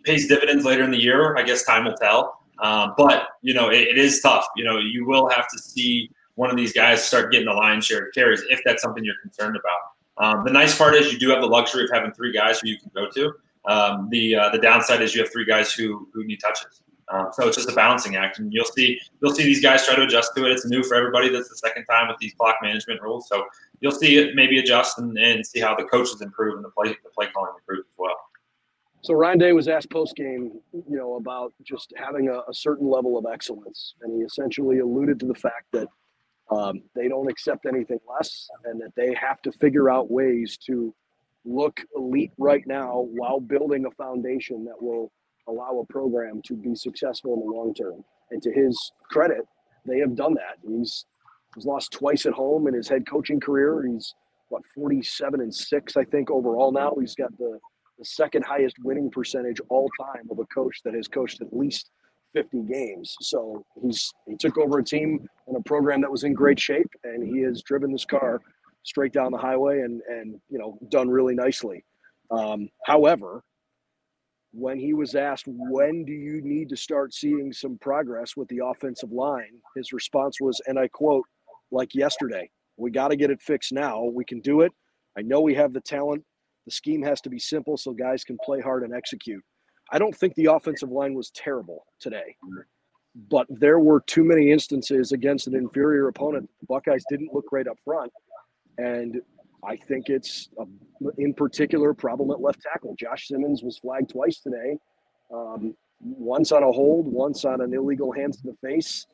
pays 0.03 0.27
dividends 0.27 0.65
later 0.65 0.83
in 0.83 0.91
the 0.91 1.01
year, 1.01 1.38
I 1.38 1.43
guess 1.43 1.63
time 1.63 1.85
will 1.85 1.96
tell. 1.96 2.39
Um, 2.59 2.94
but 2.98 3.29
you 3.42 3.53
know, 3.53 3.70
it, 3.70 3.87
it 3.87 3.98
is 3.98 4.22
tough. 4.22 4.46
You 4.55 4.63
know, 4.63 4.77
you 4.77 5.05
will 5.05 5.29
have 5.29 5.48
to 5.50 5.57
see 5.57 6.09
one 6.35 6.50
of 6.50 6.57
these 6.57 6.74
guys 6.74 7.03
start 7.03 7.31
getting 7.31 7.48
the 7.48 7.53
lion's 7.53 7.85
share 7.85 8.05
of 8.05 8.13
carries 8.13 8.44
if 8.50 8.61
that's 8.65 8.81
something 8.81 9.03
you're 9.03 9.20
concerned 9.22 9.57
about. 9.57 9.92
Um, 10.18 10.44
the 10.46 10.51
nice 10.51 10.77
part 10.77 10.94
is 10.96 11.11
you 11.11 11.20
do 11.20 11.29
have 11.29 11.42
the 11.42 11.48
luxury 11.48 11.83
of 11.83 11.89
having 11.92 12.11
three 12.11 12.31
guys 12.31 12.59
who 12.59 12.70
you 12.70 12.77
can 12.77 12.92
go 12.94 13.09
to. 13.09 13.33
Um, 13.65 14.09
the 14.09 14.35
uh, 14.35 14.50
the 14.50 14.57
downside 14.57 15.01
is 15.01 15.15
you 15.15 15.22
have 15.22 15.31
three 15.31 15.46
guys 15.46 15.74
who 15.74 16.07
who 16.13 16.24
need 16.24 16.39
touches. 16.39 16.81
Um, 17.11 17.27
so 17.33 17.45
it's 17.47 17.57
just 17.57 17.69
a 17.69 17.74
balancing 17.74 18.15
act, 18.15 18.39
and 18.39 18.51
you'll 18.53 18.65
see 18.65 19.00
you'll 19.21 19.35
see 19.35 19.43
these 19.43 19.61
guys 19.61 19.85
try 19.85 19.95
to 19.95 20.03
adjust 20.03 20.31
to 20.35 20.45
it. 20.45 20.51
It's 20.51 20.65
new 20.65 20.81
for 20.83 20.95
everybody. 20.95 21.29
That's 21.29 21.50
the 21.50 21.57
second 21.57 21.85
time 21.85 22.07
with 22.07 22.17
these 22.19 22.33
clock 22.33 22.55
management 22.61 23.01
rules, 23.01 23.27
so 23.27 23.45
you'll 23.81 23.91
see 23.91 24.17
it 24.17 24.33
maybe 24.33 24.59
adjust 24.59 24.97
and, 24.97 25.17
and 25.17 25.45
see 25.45 25.59
how 25.59 25.75
the 25.75 25.83
coaches 25.83 26.21
improve 26.21 26.55
and 26.55 26.63
the 26.63 26.69
play 26.69 26.89
the 26.89 27.09
play 27.15 27.27
calling 27.33 27.51
improves 27.59 27.87
as 27.87 27.97
well. 27.97 28.15
So 29.01 29.13
Ryan 29.13 29.39
Day 29.39 29.51
was 29.51 29.67
asked 29.67 29.89
post 29.89 30.15
game, 30.15 30.51
you 30.74 30.97
know, 30.97 31.15
about 31.15 31.53
just 31.63 31.91
having 31.97 32.29
a, 32.29 32.39
a, 32.47 32.53
certain 32.53 32.87
level 32.87 33.17
of 33.17 33.25
excellence, 33.31 33.95
and 34.01 34.15
he 34.15 34.24
essentially 34.24 34.79
alluded 34.79 35.19
to 35.21 35.25
the 35.25 35.33
fact 35.33 35.65
that 35.74 35.87
um, 36.51 36.83
they 36.95 37.07
don't 37.07 37.29
accept 37.29 37.65
anything 37.65 38.00
less, 38.07 38.47
and 38.65 38.79
that 38.79 38.93
they 38.95 39.13
have 39.15 39.41
to 39.41 39.51
figure 39.51 39.89
out 39.89 40.11
ways 40.11 40.57
to 40.67 40.93
look 41.43 41.81
elite 41.95 42.31
right 42.37 42.65
now 42.67 43.07
while 43.11 43.39
building 43.39 43.85
a 43.85 43.91
foundation 43.91 44.63
that 44.65 44.79
will 44.79 45.11
allow 45.51 45.79
a 45.79 45.92
program 45.92 46.42
to 46.46 46.55
be 46.55 46.75
successful 46.75 47.33
in 47.33 47.40
the 47.40 47.46
long 47.46 47.74
term. 47.74 48.03
And 48.31 48.42
to 48.44 48.51
his 48.51 48.92
credit, 49.09 49.42
they 49.85 50.00
have 50.00 50.16
done 50.16 50.33
that. 50.35 50.57
He's 50.66 51.05
he's 51.55 51.66
lost 51.66 51.92
twice 51.92 52.25
at 52.25 52.33
home 52.33 52.68
in 52.68 52.74
his 52.74 52.87
head 52.87 53.07
coaching 53.07 53.40
career. 53.40 53.85
He's 53.85 54.14
what 54.50 54.64
47 54.75 55.40
and 55.42 55.53
six, 55.53 55.96
I 55.96 56.03
think, 56.03 56.29
overall 56.29 56.72
now. 56.72 56.94
He's 57.00 57.16
got 57.16 57.37
the 57.37 57.59
the 58.00 58.05
second 58.05 58.44
highest 58.44 58.77
winning 58.83 59.11
percentage 59.11 59.61
all 59.70 59.87
time 60.01 60.27
of 60.31 60.40
a 60.40 60.46
coach 60.46 60.81
that 60.83 60.96
has 60.96 61.07
coached 61.07 61.40
at 61.40 61.55
least 61.55 61.92
50 62.33 62.64
games. 62.64 63.16
So 63.22 63.64
he's 63.81 64.11
he 64.27 64.35
took 64.35 64.57
over 64.57 64.79
a 64.79 64.83
team 64.83 65.27
and 65.48 65.57
a 65.57 65.61
program 65.61 66.01
that 66.01 66.11
was 66.11 66.24
in 66.24 66.33
great 66.33 66.59
shape, 66.59 66.90
and 67.03 67.24
he 67.24 67.42
has 67.44 67.61
driven 67.61 67.92
this 67.92 68.05
car 68.05 68.40
straight 68.83 69.14
down 69.14 69.31
the 69.31 69.37
highway 69.37 69.81
and 69.81 70.01
and 70.09 70.40
you 70.50 70.57
know 70.57 70.77
done 70.90 71.09
really 71.09 71.35
nicely. 71.35 71.83
Um, 72.31 72.70
however, 72.85 73.44
when 74.53 74.79
he 74.79 74.94
was 74.94 75.16
asked 75.16 75.46
when 75.48 76.03
do 76.03 76.11
you 76.11 76.42
need 76.42 76.70
to 76.70 76.77
start 76.77 77.14
seeing 77.14 77.53
some 77.53 77.77
progress 77.77 78.35
with 78.35 78.48
the 78.50 78.61
offensive 78.64 79.11
line, 79.11 79.61
his 79.75 79.94
response 79.94 80.37
was, 80.42 80.61
and 80.68 80.77
I 80.77 80.87
quote, 80.90 81.25
like 81.72 81.96
yesterday, 81.96 82.50
we 82.77 82.92
got 82.92 83.09
to 83.09 83.16
get 83.16 83.31
it 83.31 83.42
fixed 83.42 83.72
now. 83.72 84.03
We 84.03 84.25
can 84.25 84.42
do 84.42 84.61
it. 84.61 84.72
I 85.18 85.22
know 85.22 85.42
we 85.42 85.55
have 85.55 85.74
the 85.74 85.81
talent 85.81 86.24
the 86.66 86.72
scheme 86.72 87.01
has 87.03 87.22
to 87.22 87.29
be 87.29 87.40
simple 87.40 87.77
so 87.77 87.92
guys 87.94 88.24
can 88.24 88.37
play 88.44 88.59
hard 88.61 88.83
and 88.83 88.94
execute. 88.94 89.44
I 89.92 90.00
don't 90.00 90.16
think 90.16 90.35
the 90.35 90.46
offensive 90.46 90.90
line 90.90 91.14
was 91.14 91.31
terrible 91.31 91.85
today, 92.00 92.35
but 93.29 93.48
there 93.50 93.79
were 93.79 94.01
too 94.01 94.24
many 94.24 94.51
instances 94.51 95.11
against 95.11 95.48
an 95.48 95.55
inferior 95.55 96.07
opponent. 96.07 96.50
The 96.61 96.68
Buckeyes 96.68 97.03
didn't 97.09 97.33
look 97.33 97.46
great 97.48 97.68
up 97.68 97.77
front, 97.83 98.11
and 98.77 99.22
I 99.63 99.75
think 99.75 100.09
it's 100.09 100.50
a, 100.59 100.65
in 101.17 101.33
particular 101.33 101.93
problem 101.93 102.31
at 102.31 102.41
left 102.41 102.61
tackle. 102.61 102.95
Josh 102.97 103.27
Simmons 103.27 103.63
was 103.63 103.77
flagged 103.77 104.09
twice 104.09 104.39
today, 104.39 104.77
um, 105.33 105.75
once 106.00 106.51
on 106.51 106.63
a 106.63 106.71
hold, 106.71 107.07
once 107.07 107.45
on 107.45 107.61
an 107.61 107.74
illegal 107.74 108.11
hands 108.11 108.37
to 108.37 108.47
the 108.47 108.67
face. 108.67 109.05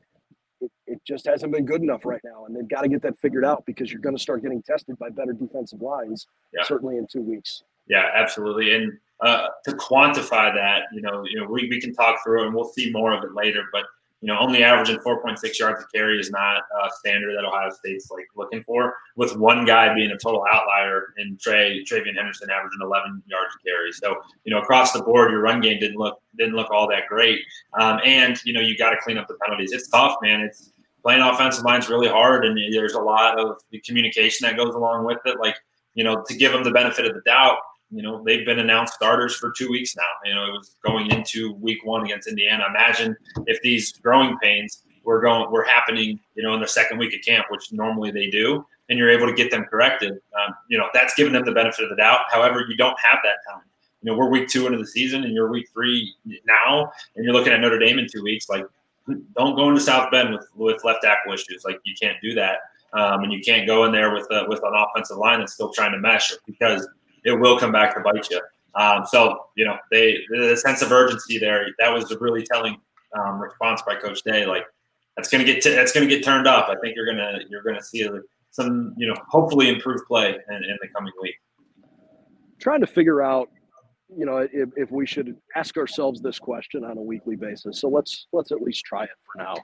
It, 0.59 0.71
it 0.87 1.01
just 1.05 1.27
hasn't 1.27 1.51
been 1.51 1.65
good 1.65 1.81
enough 1.81 2.05
right 2.05 2.21
now, 2.23 2.45
and 2.45 2.55
they've 2.55 2.67
got 2.67 2.81
to 2.81 2.87
get 2.87 3.01
that 3.03 3.19
figured 3.19 3.45
out 3.45 3.63
because 3.65 3.91
you're 3.91 4.01
going 4.01 4.15
to 4.15 4.21
start 4.21 4.41
getting 4.41 4.63
tested 4.63 4.97
by 4.97 5.09
better 5.09 5.33
defensive 5.33 5.81
lines 5.81 6.27
yeah. 6.53 6.63
certainly 6.63 6.97
in 6.97 7.05
two 7.11 7.21
weeks. 7.21 7.63
Yeah, 7.87 8.09
absolutely. 8.13 8.73
And 8.73 8.93
uh, 9.21 9.47
to 9.65 9.71
quantify 9.73 10.53
that, 10.53 10.83
you 10.93 11.01
know, 11.01 11.23
you 11.25 11.39
know, 11.39 11.47
we, 11.49 11.67
we 11.69 11.79
can 11.79 11.93
talk 11.93 12.23
through 12.23 12.43
it 12.43 12.45
and 12.47 12.55
we'll 12.55 12.71
see 12.71 12.91
more 12.91 13.13
of 13.13 13.23
it 13.23 13.33
later. 13.33 13.63
But 13.71 13.85
you 14.21 14.27
know, 14.27 14.39
only 14.39 14.63
averaging 14.63 14.97
4.6 14.97 15.59
yards 15.59 15.83
a 15.83 15.87
carry 15.95 16.19
is 16.19 16.31
not 16.31 16.57
a 16.57 16.89
standard 16.99 17.35
that 17.35 17.45
Ohio 17.45 17.69
State's 17.69 18.09
like 18.09 18.25
looking 18.35 18.63
for. 18.63 18.95
With 19.15 19.37
one 19.37 19.63
guy 19.63 19.93
being 19.93 20.09
a 20.09 20.17
total 20.17 20.43
outlier 20.51 21.13
and 21.17 21.39
Trey 21.39 21.83
TreVeyon 21.83 22.15
Henderson 22.15 22.49
averaging 22.49 22.79
11 22.81 23.21
yards 23.27 23.55
a 23.55 23.63
carry. 23.63 23.91
So 23.91 24.15
you 24.43 24.53
know, 24.53 24.59
across 24.59 24.91
the 24.91 25.03
board, 25.03 25.31
your 25.31 25.41
run 25.41 25.61
game 25.61 25.79
didn't 25.79 25.97
look 25.97 26.19
didn't 26.37 26.55
look 26.55 26.71
all 26.71 26.89
that 26.89 27.07
great. 27.07 27.41
Um, 27.79 27.99
and 28.03 28.39
you 28.43 28.53
know, 28.53 28.61
you 28.61 28.75
got 28.75 28.89
to 28.89 28.97
clean 29.03 29.19
up 29.19 29.27
the 29.27 29.35
penalties. 29.45 29.71
It's 29.71 29.87
tough, 29.87 30.15
man. 30.23 30.41
It's 30.41 30.71
playing 31.03 31.21
offensive 31.21 31.63
line 31.63 31.79
is 31.79 31.89
really 31.89 32.07
hard, 32.07 32.43
and 32.43 32.57
there's 32.73 32.93
a 32.93 32.99
lot 32.99 33.39
of 33.39 33.57
the 33.71 33.79
communication 33.81 34.47
that 34.47 34.57
goes 34.57 34.73
along 34.73 35.05
with 35.05 35.19
it. 35.25 35.39
Like 35.39 35.55
you 35.93 36.03
know, 36.03 36.23
to 36.27 36.35
give 36.35 36.51
them 36.51 36.63
the 36.63 36.71
benefit 36.71 37.05
of 37.05 37.13
the 37.13 37.21
doubt, 37.21 37.57
you 37.89 38.01
know, 38.01 38.23
they've 38.23 38.45
been 38.45 38.59
announced 38.59 38.93
starters 38.93 39.35
for 39.35 39.51
two 39.57 39.69
weeks 39.69 39.95
now. 39.95 40.03
You 40.25 40.35
know, 40.35 40.45
it 40.47 40.51
was 40.51 40.75
going 40.85 41.09
into 41.11 41.53
week 41.53 41.85
one 41.85 42.03
against 42.03 42.27
Indiana. 42.27 42.65
Imagine 42.69 43.15
if 43.45 43.61
these 43.61 43.93
growing 43.93 44.37
pains 44.39 44.83
were 45.03 45.21
going 45.21 45.49
were 45.51 45.63
happening, 45.63 46.19
you 46.35 46.43
know, 46.43 46.53
in 46.53 46.59
the 46.59 46.67
second 46.67 46.97
week 46.97 47.13
of 47.13 47.21
camp, 47.21 47.45
which 47.49 47.71
normally 47.71 48.11
they 48.11 48.29
do, 48.29 48.65
and 48.89 48.99
you're 48.99 49.09
able 49.09 49.25
to 49.25 49.33
get 49.33 49.51
them 49.51 49.63
corrected. 49.63 50.13
Um, 50.13 50.53
you 50.69 50.77
know, 50.77 50.87
that's 50.93 51.13
giving 51.15 51.33
them 51.33 51.45
the 51.45 51.53
benefit 51.53 51.83
of 51.83 51.89
the 51.89 51.95
doubt. 51.95 52.21
However, 52.29 52.65
you 52.67 52.75
don't 52.75 52.97
have 52.99 53.19
that 53.23 53.37
time. 53.49 53.63
You 54.01 54.11
know, 54.11 54.17
we're 54.17 54.29
week 54.29 54.49
two 54.49 54.65
into 54.65 54.77
the 54.77 54.87
season, 54.87 55.23
and 55.23 55.33
you're 55.33 55.49
week 55.49 55.67
three 55.73 56.13
now, 56.45 56.91
and 57.15 57.23
you're 57.23 57.33
looking 57.33 57.53
at 57.53 57.61
Notre 57.61 57.79
Dame 57.79 57.99
in 57.99 58.07
two 58.13 58.21
weeks. 58.21 58.49
Like, 58.49 58.65
don't 59.37 59.55
go 59.55 59.69
into 59.69 59.79
South 59.79 60.11
Bend 60.11 60.33
with 60.33 60.45
with 60.55 60.83
left 60.83 61.03
tackle 61.03 61.33
issues. 61.33 61.63
Like 61.63 61.79
you 61.85 61.95
can't 61.99 62.17
do 62.21 62.33
that, 62.33 62.57
um, 62.91 63.23
and 63.23 63.31
you 63.31 63.39
can't 63.39 63.65
go 63.65 63.85
in 63.85 63.93
there 63.93 64.13
with 64.13 64.27
a, 64.29 64.45
with 64.49 64.59
an 64.61 64.73
offensive 64.75 65.17
line 65.17 65.39
that's 65.39 65.53
still 65.53 65.71
trying 65.71 65.93
to 65.93 65.99
mesh 65.99 66.33
because 66.45 66.85
it 67.27 67.39
will 67.39 67.59
come 67.59 67.71
back 67.71 67.93
to 67.95 68.01
bite 68.01 68.29
you. 68.29 68.41
Um, 68.75 69.05
so 69.05 69.37
you 69.55 69.65
know, 69.65 69.77
they 69.91 70.17
the 70.29 70.55
sense 70.55 70.81
of 70.81 70.91
urgency 70.91 71.37
there 71.37 71.67
that 71.79 71.93
was 71.93 72.11
a 72.11 72.17
really 72.19 72.43
telling 72.43 72.77
um, 73.17 73.39
response 73.39 73.81
by 73.85 73.95
Coach 73.95 74.23
Day. 74.23 74.45
Like 74.45 74.63
that's 75.15 75.29
gonna 75.29 75.43
get 75.43 75.61
t- 75.61 75.73
that's 75.73 75.91
gonna 75.91 76.07
get 76.07 76.23
turned 76.23 76.47
up. 76.47 76.69
I 76.69 76.75
think 76.81 76.95
you're 76.95 77.05
gonna 77.05 77.39
you're 77.49 77.63
gonna 77.63 77.83
see 77.83 78.07
some 78.51 78.93
you 78.97 79.07
know 79.07 79.15
hopefully 79.27 79.69
improved 79.69 80.05
play 80.07 80.29
in, 80.29 80.55
in 80.55 80.77
the 80.81 80.87
coming 80.95 81.13
week. 81.21 81.35
Trying 82.59 82.81
to 82.81 82.87
figure 82.87 83.21
out 83.21 83.49
you 84.15 84.25
know 84.25 84.37
if, 84.37 84.69
if 84.75 84.91
we 84.91 85.05
should 85.05 85.35
ask 85.55 85.77
ourselves 85.77 86.21
this 86.21 86.39
question 86.39 86.83
on 86.83 86.97
a 86.97 87.01
weekly 87.01 87.35
basis 87.35 87.81
so 87.81 87.89
let's 87.89 88.27
let's 88.31 88.51
at 88.51 88.61
least 88.61 88.85
try 88.85 89.03
it 89.03 89.09
for 89.25 89.43
now 89.43 89.55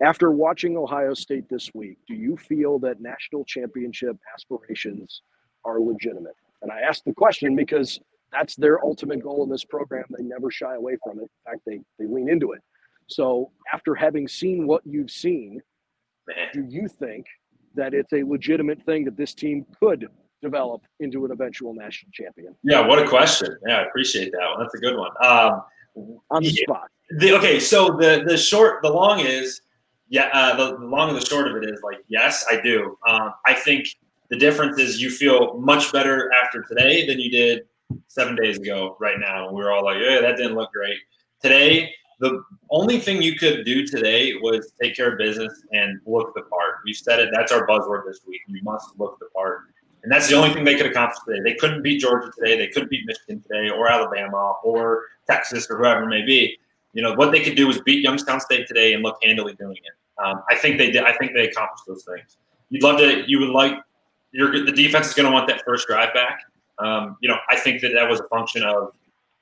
after 0.00 0.30
watching 0.30 0.76
ohio 0.76 1.12
state 1.12 1.48
this 1.48 1.70
week 1.74 1.98
do 2.06 2.14
you 2.14 2.36
feel 2.36 2.78
that 2.78 3.00
national 3.00 3.44
championship 3.44 4.16
aspirations 4.32 5.22
are 5.64 5.80
legitimate 5.80 6.36
and 6.62 6.70
i 6.72 6.80
ask 6.80 7.02
the 7.04 7.14
question 7.14 7.56
because 7.56 8.00
that's 8.32 8.54
their 8.56 8.84
ultimate 8.84 9.22
goal 9.22 9.42
in 9.42 9.50
this 9.50 9.64
program 9.64 10.04
they 10.16 10.24
never 10.24 10.50
shy 10.50 10.74
away 10.74 10.96
from 11.02 11.18
it 11.18 11.22
in 11.22 11.28
fact 11.44 11.60
they, 11.66 11.80
they 11.98 12.06
lean 12.06 12.28
into 12.28 12.52
it 12.52 12.60
so 13.08 13.50
after 13.72 13.94
having 13.94 14.28
seen 14.28 14.66
what 14.66 14.82
you've 14.84 15.10
seen 15.10 15.60
do 16.52 16.64
you 16.68 16.88
think 16.88 17.26
that 17.74 17.94
it's 17.94 18.12
a 18.12 18.22
legitimate 18.22 18.82
thing 18.82 19.04
that 19.04 19.16
this 19.16 19.34
team 19.34 19.66
could 19.78 20.06
develop 20.42 20.82
into 21.00 21.24
an 21.24 21.32
eventual 21.32 21.74
national 21.74 22.10
champion? 22.12 22.54
Yeah, 22.62 22.86
what 22.86 22.98
a 22.98 23.08
question. 23.08 23.56
Yeah, 23.66 23.78
I 23.78 23.82
appreciate 23.82 24.32
that 24.32 24.46
one. 24.50 24.60
That's 24.60 24.74
a 24.74 24.78
good 24.78 24.96
one. 24.96 25.10
Um, 25.22 25.62
On 26.30 26.42
the 26.42 26.50
spot. 26.50 26.88
The, 27.18 27.36
okay, 27.38 27.58
so 27.58 27.96
the 27.98 28.22
the 28.24 28.36
short, 28.36 28.82
the 28.82 28.90
long 28.90 29.20
is, 29.20 29.62
yeah, 30.08 30.30
uh, 30.32 30.56
the, 30.56 30.78
the, 30.78 30.86
long 30.86 31.08
and 31.08 31.20
the 31.20 31.24
short 31.24 31.48
of 31.48 31.56
it 31.56 31.68
is 31.68 31.80
like, 31.82 31.98
yes, 32.08 32.44
I 32.48 32.60
do. 32.60 32.96
Um, 33.06 33.32
I 33.46 33.54
think 33.54 33.88
the 34.30 34.38
difference 34.38 34.78
is 34.78 35.00
you 35.00 35.10
feel 35.10 35.58
much 35.58 35.92
better 35.92 36.32
after 36.32 36.62
today 36.62 37.06
than 37.06 37.18
you 37.18 37.30
did 37.30 37.62
seven 38.08 38.36
days 38.36 38.58
ago. 38.58 38.96
Right 39.00 39.18
now, 39.18 39.50
we 39.50 39.62
were 39.62 39.72
all 39.72 39.84
like, 39.84 39.98
"Yeah, 40.00 40.20
that 40.20 40.36
didn't 40.36 40.54
look 40.54 40.72
great." 40.72 40.98
Today, 41.42 41.92
the 42.20 42.42
only 42.70 43.00
thing 43.00 43.22
you 43.22 43.36
could 43.36 43.64
do 43.64 43.86
today 43.86 44.34
was 44.34 44.72
take 44.80 44.94
care 44.94 45.12
of 45.12 45.18
business 45.18 45.62
and 45.72 46.00
look 46.06 46.34
the 46.34 46.42
part. 46.42 46.76
We 46.84 46.92
said 46.92 47.18
it. 47.18 47.30
That's 47.32 47.50
our 47.50 47.66
buzzword 47.66 48.04
this 48.06 48.20
week. 48.26 48.42
You 48.46 48.62
must 48.62 48.98
look 48.98 49.18
the 49.18 49.26
part. 49.34 49.62
And 50.02 50.12
that's 50.12 50.28
the 50.28 50.34
only 50.34 50.52
thing 50.54 50.64
they 50.64 50.76
could 50.76 50.86
accomplish 50.86 51.18
today. 51.26 51.40
They 51.42 51.54
couldn't 51.56 51.82
beat 51.82 52.00
Georgia 52.00 52.30
today. 52.38 52.56
They 52.56 52.68
couldn't 52.68 52.90
beat 52.90 53.04
Michigan 53.06 53.42
today, 53.42 53.70
or 53.70 53.88
Alabama, 53.88 54.54
or 54.62 55.04
Texas, 55.26 55.66
or 55.70 55.78
whoever 55.78 56.04
it 56.04 56.08
may 56.08 56.22
be. 56.22 56.58
You 56.92 57.02
know 57.02 57.14
what 57.14 57.32
they 57.32 57.40
could 57.40 57.56
do 57.56 57.66
was 57.66 57.80
beat 57.82 58.02
Youngstown 58.02 58.40
State 58.40 58.66
today 58.66 58.92
and 58.94 59.02
look 59.02 59.18
handily 59.22 59.54
doing 59.54 59.76
it. 59.76 60.22
Um, 60.22 60.42
I 60.48 60.56
think 60.56 60.78
they 60.78 60.90
did. 60.90 61.04
I 61.04 61.16
think 61.16 61.32
they 61.34 61.48
accomplished 61.48 61.84
those 61.86 62.04
things. 62.04 62.36
You'd 62.70 62.82
love 62.82 62.98
to. 62.98 63.24
You 63.26 63.40
would 63.40 63.50
like. 63.50 63.74
Your 64.32 64.64
the 64.64 64.72
defense 64.72 65.08
is 65.08 65.14
going 65.14 65.26
to 65.26 65.32
want 65.32 65.48
that 65.48 65.62
first 65.64 65.86
drive 65.86 66.14
back. 66.14 66.40
Um, 66.78 67.16
you 67.20 67.28
know, 67.28 67.36
I 67.50 67.56
think 67.56 67.82
that 67.82 67.92
that 67.94 68.08
was 68.08 68.20
a 68.20 68.28
function 68.28 68.62
of 68.62 68.92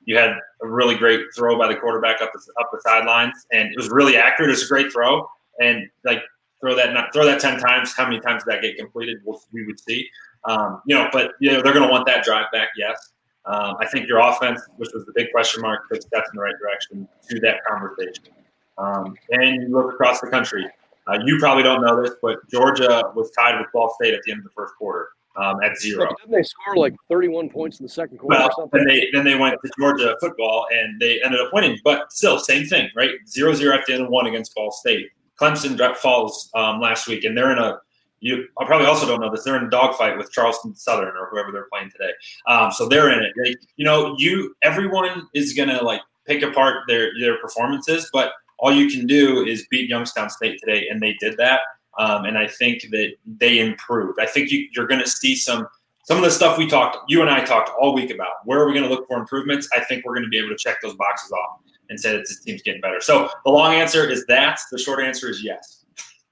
you 0.05 0.17
had 0.17 0.31
a 0.63 0.67
really 0.67 0.97
great 0.97 1.21
throw 1.37 1.59
by 1.59 1.69
the 1.69 1.77
quarterback 1.77 2.23
up 2.23 2.33
the 2.33 2.41
up 2.61 2.71
the 2.73 2.81
sidelines, 2.81 3.47
and 3.53 3.69
it 3.69 3.77
was 3.77 3.91
really 3.91 4.17
accurate. 4.17 4.51
It 4.51 4.55
was 4.55 4.65
a 4.65 4.69
great 4.69 4.93
throw, 4.93 5.29
and 5.61 5.89
like 6.05 6.23
throw 6.61 6.75
that 6.75 6.93
not 6.95 7.13
throw 7.13 7.27
that 7.27 7.41
ten 7.41 7.59
times. 7.59 7.95
How 7.95 8.05
many 8.05 8.21
times 8.21 8.45
did 8.45 8.55
that 8.55 8.63
get 8.63 8.79
completed? 8.79 9.19
We'll, 9.25 9.41
we 9.53 9.67
would 9.67 9.79
see. 9.79 10.09
Um, 10.45 10.81
you 10.87 10.95
know, 10.95 11.09
but 11.13 11.33
you 11.41 11.53
know 11.53 11.63
they're 11.63 11.75
going 11.75 11.87
to 11.87 11.93
want 11.93 12.07
that 12.07 12.25
drive 12.25 12.47
back. 12.53 12.69
Yes, 12.77 13.13
um, 13.45 13.77
I 13.81 13.87
think 13.87 14.09
your 14.09 14.19
offense, 14.19 14.61
which 14.77 14.91
was 14.95 15.05
the 15.05 15.13
big 15.15 15.31
question 15.33 15.63
mark, 15.63 15.89
took 15.91 16.03
steps 16.03 16.31
in 16.33 16.37
the 16.37 16.43
right 16.43 16.55
direction 16.61 17.09
to 17.29 17.41
that 17.41 17.65
conversation. 17.65 18.35
Um, 18.79 19.17
and 19.31 19.63
you 19.63 19.69
look 19.69 19.93
across 19.93 20.21
the 20.21 20.29
country. 20.29 20.67
Uh, 21.09 21.19
you 21.25 21.39
probably 21.39 21.63
don't 21.63 21.81
know 21.81 22.03
this, 22.03 22.15
but 22.23 22.39
Georgia 22.51 23.03
was 23.15 23.31
tied 23.31 23.59
with 23.59 23.67
Ball 23.73 23.95
State 24.01 24.15
at 24.15 24.21
the 24.25 24.33
end 24.33 24.41
of 24.41 24.45
the 24.45 24.51
first 24.51 24.75
quarter 24.77 25.09
um, 25.37 25.63
at 25.63 25.79
zero. 25.79 26.09
didn't 26.21 26.33
they 26.33 26.43
score 26.43 26.77
like 26.77 26.95
31 27.09 27.49
points 27.49 27.79
in 27.79 27.85
the 27.85 27.91
second 27.91 28.19
quarter? 28.19 28.49
Well, 28.57 28.69
then 28.73 28.87
they 28.87 29.09
then 29.13 29.25
they 29.25 29.37
went 29.37 29.57
to 29.65 29.71
Georgia 29.79 30.17
football 30.21 30.67
and 30.73 31.01
they 31.01 31.23
ended 31.23 31.41
up 31.41 31.53
winning. 31.53 31.79
But 31.85 32.13
still, 32.13 32.39
same 32.39 32.67
thing, 32.67 32.91
right? 32.95 33.13
Zero 33.27 33.55
zero 33.55 33.75
at 33.77 33.87
the 33.87 33.95
end 33.95 34.03
of 34.03 34.09
one 34.11 34.27
against 34.27 34.55
Ball 34.55 34.71
State. 34.71 35.11
Clemson 35.41 35.97
falls 35.97 36.51
um, 36.55 36.81
last 36.81 37.07
week, 37.07 37.25
and 37.25 37.37
they're 37.37 37.53
in 37.53 37.59
a 37.59 37.79
you 38.21 38.49
I 38.59 38.65
probably 38.65 38.87
also 38.87 39.07
don't 39.07 39.21
know 39.21 39.31
this. 39.31 39.45
They're 39.45 39.57
in 39.57 39.65
a 39.65 39.71
dogfight 39.71 40.19
with 40.19 40.33
Charleston 40.33 40.75
Southern 40.75 41.17
or 41.17 41.29
whoever 41.31 41.53
they're 41.53 41.69
playing 41.73 41.91
today. 41.91 42.11
Um, 42.49 42.73
so 42.73 42.89
they're 42.89 43.11
in 43.13 43.21
it. 43.25 43.33
They, 43.43 43.55
you 43.77 43.85
know, 43.85 44.17
you 44.19 44.57
everyone 44.63 45.29
is 45.35 45.53
gonna 45.53 45.83
like 45.83 46.01
pick 46.27 46.43
apart 46.43 46.83
their 46.89 47.11
their 47.21 47.39
performances, 47.39 48.11
but 48.13 48.33
all 48.59 48.73
you 48.73 48.89
can 48.91 49.07
do 49.07 49.45
is 49.45 49.67
beat 49.71 49.89
Youngstown 49.89 50.31
State 50.31 50.59
today, 50.61 50.89
and 50.91 51.01
they 51.01 51.15
did 51.21 51.37
that. 51.39 51.61
Um, 51.99 52.25
and 52.25 52.39
I 52.39 52.47
think 52.47 52.83
that 52.91 53.13
they 53.27 53.59
improved. 53.59 54.21
I 54.21 54.27
think 54.27 54.51
you, 54.51 54.69
you're 54.73 54.87
going 54.87 55.01
to 55.01 55.09
see 55.09 55.35
some 55.35 55.67
some 56.05 56.17
of 56.17 56.23
the 56.23 56.31
stuff 56.31 56.57
we 56.57 56.67
talked, 56.67 56.97
you 57.09 57.21
and 57.21 57.29
I 57.29 57.45
talked 57.45 57.71
all 57.79 57.95
week 57.95 58.11
about. 58.11 58.33
Where 58.47 58.59
are 58.61 58.67
we 58.67 58.73
going 58.73 58.85
to 58.85 58.89
look 58.89 59.07
for 59.07 59.19
improvements? 59.19 59.69
I 59.77 59.81
think 59.81 60.07
we're 60.07 60.15
going 60.15 60.25
to 60.25 60.31
be 60.31 60.39
able 60.39 60.49
to 60.49 60.57
check 60.57 60.79
those 60.81 60.95
boxes 60.95 61.31
off 61.33 61.61
and 61.91 62.01
say 62.01 62.13
that 62.13 62.21
this 62.21 62.41
team's 62.41 62.63
getting 62.63 62.81
better. 62.81 62.99
So 63.01 63.29
the 63.45 63.51
long 63.51 63.75
answer 63.75 64.09
is 64.09 64.25
that. 64.27 64.59
The 64.73 64.79
short 64.79 65.05
answer 65.05 65.29
is 65.29 65.45
yes. 65.45 65.85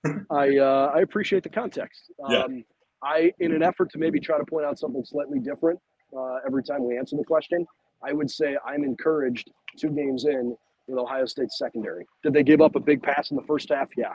I 0.31 0.57
uh, 0.57 0.93
I 0.95 1.01
appreciate 1.01 1.43
the 1.43 1.51
context. 1.51 2.11
Um, 2.25 2.33
yeah. 2.33 2.63
I, 3.03 3.33
in 3.39 3.53
an 3.53 3.63
effort 3.63 3.91
to 3.93 3.99
maybe 3.99 4.19
try 4.19 4.39
to 4.39 4.45
point 4.45 4.65
out 4.65 4.79
something 4.79 5.05
slightly 5.05 5.39
different 5.39 5.79
uh, 6.17 6.37
every 6.47 6.63
time 6.63 6.85
we 6.85 6.97
answer 6.97 7.17
the 7.17 7.25
question, 7.25 7.67
I 8.03 8.13
would 8.13 8.31
say 8.31 8.57
I'm 8.65 8.83
encouraged 8.83 9.51
two 9.77 9.91
games 9.91 10.25
in 10.25 10.57
with 10.87 10.99
Ohio 10.99 11.27
State's 11.27 11.59
secondary. 11.59 12.07
Did 12.23 12.33
they 12.33 12.43
give 12.43 12.61
up 12.61 12.77
a 12.77 12.81
big 12.81 13.03
pass 13.03 13.31
in 13.31 13.37
the 13.37 13.43
first 13.43 13.71
half? 13.71 13.89
Yeah. 13.97 14.15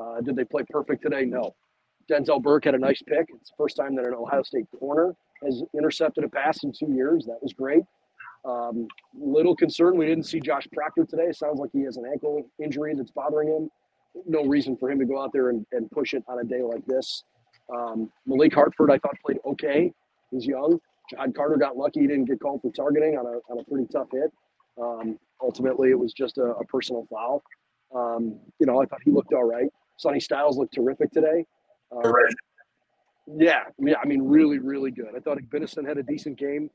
Uh, 0.00 0.20
did 0.20 0.36
they 0.36 0.44
play 0.44 0.64
perfect 0.70 1.02
today? 1.02 1.24
No. 1.24 1.54
Denzel 2.10 2.42
Burke 2.42 2.64
had 2.64 2.74
a 2.74 2.78
nice 2.78 3.02
pick. 3.02 3.26
It's 3.40 3.50
the 3.50 3.56
first 3.56 3.76
time 3.76 3.94
that 3.96 4.04
an 4.04 4.14
Ohio 4.14 4.42
State 4.42 4.66
corner 4.78 5.14
has 5.44 5.62
intercepted 5.76 6.24
a 6.24 6.28
pass 6.28 6.64
in 6.64 6.72
two 6.72 6.92
years. 6.92 7.24
That 7.26 7.38
was 7.42 7.52
great. 7.52 7.82
Um, 8.44 8.88
little 9.14 9.54
concern 9.54 9.96
we 9.96 10.06
didn't 10.06 10.24
see 10.24 10.40
Josh 10.40 10.66
Proctor 10.72 11.04
today. 11.04 11.30
Sounds 11.32 11.60
like 11.60 11.70
he 11.72 11.82
has 11.82 11.96
an 11.98 12.04
ankle 12.10 12.42
injury 12.58 12.94
that's 12.94 13.10
bothering 13.10 13.48
him 13.48 13.70
no 14.26 14.44
reason 14.44 14.76
for 14.76 14.90
him 14.90 14.98
to 14.98 15.04
go 15.04 15.20
out 15.20 15.32
there 15.32 15.50
and, 15.50 15.64
and 15.72 15.90
push 15.90 16.14
it 16.14 16.24
on 16.28 16.40
a 16.40 16.44
day 16.44 16.62
like 16.62 16.84
this. 16.86 17.24
Um, 17.74 18.10
Malik 18.26 18.54
Hartford, 18.54 18.90
I 18.90 18.98
thought 18.98 19.14
played 19.24 19.38
okay. 19.46 19.92
He's 20.30 20.46
young. 20.46 20.80
John 21.10 21.32
Carter 21.32 21.56
got 21.56 21.76
lucky; 21.76 22.00
he 22.00 22.06
didn't 22.06 22.26
get 22.26 22.40
called 22.40 22.62
for 22.62 22.70
targeting 22.72 23.16
on 23.16 23.26
a 23.26 23.38
on 23.52 23.58
a 23.60 23.64
pretty 23.64 23.86
tough 23.92 24.08
hit. 24.12 24.32
Um, 24.80 25.18
ultimately, 25.42 25.90
it 25.90 25.98
was 25.98 26.12
just 26.12 26.38
a, 26.38 26.44
a 26.44 26.64
personal 26.64 27.06
foul. 27.10 27.42
Um, 27.94 28.38
you 28.58 28.66
know, 28.66 28.80
I 28.80 28.86
thought 28.86 29.00
he 29.04 29.10
looked 29.10 29.32
all 29.32 29.44
right. 29.44 29.68
Sonny 29.96 30.20
Styles 30.20 30.56
looked 30.56 30.74
terrific 30.74 31.10
today. 31.10 31.44
Um, 31.92 32.12
yeah, 33.36 33.64
yeah, 33.78 33.96
I 34.02 34.06
mean, 34.06 34.22
really, 34.22 34.58
really 34.58 34.90
good. 34.90 35.08
I 35.16 35.20
thought 35.20 35.38
Benison 35.48 35.86
had 35.86 35.98
a 35.98 36.02
decent 36.02 36.38
game. 36.38 36.70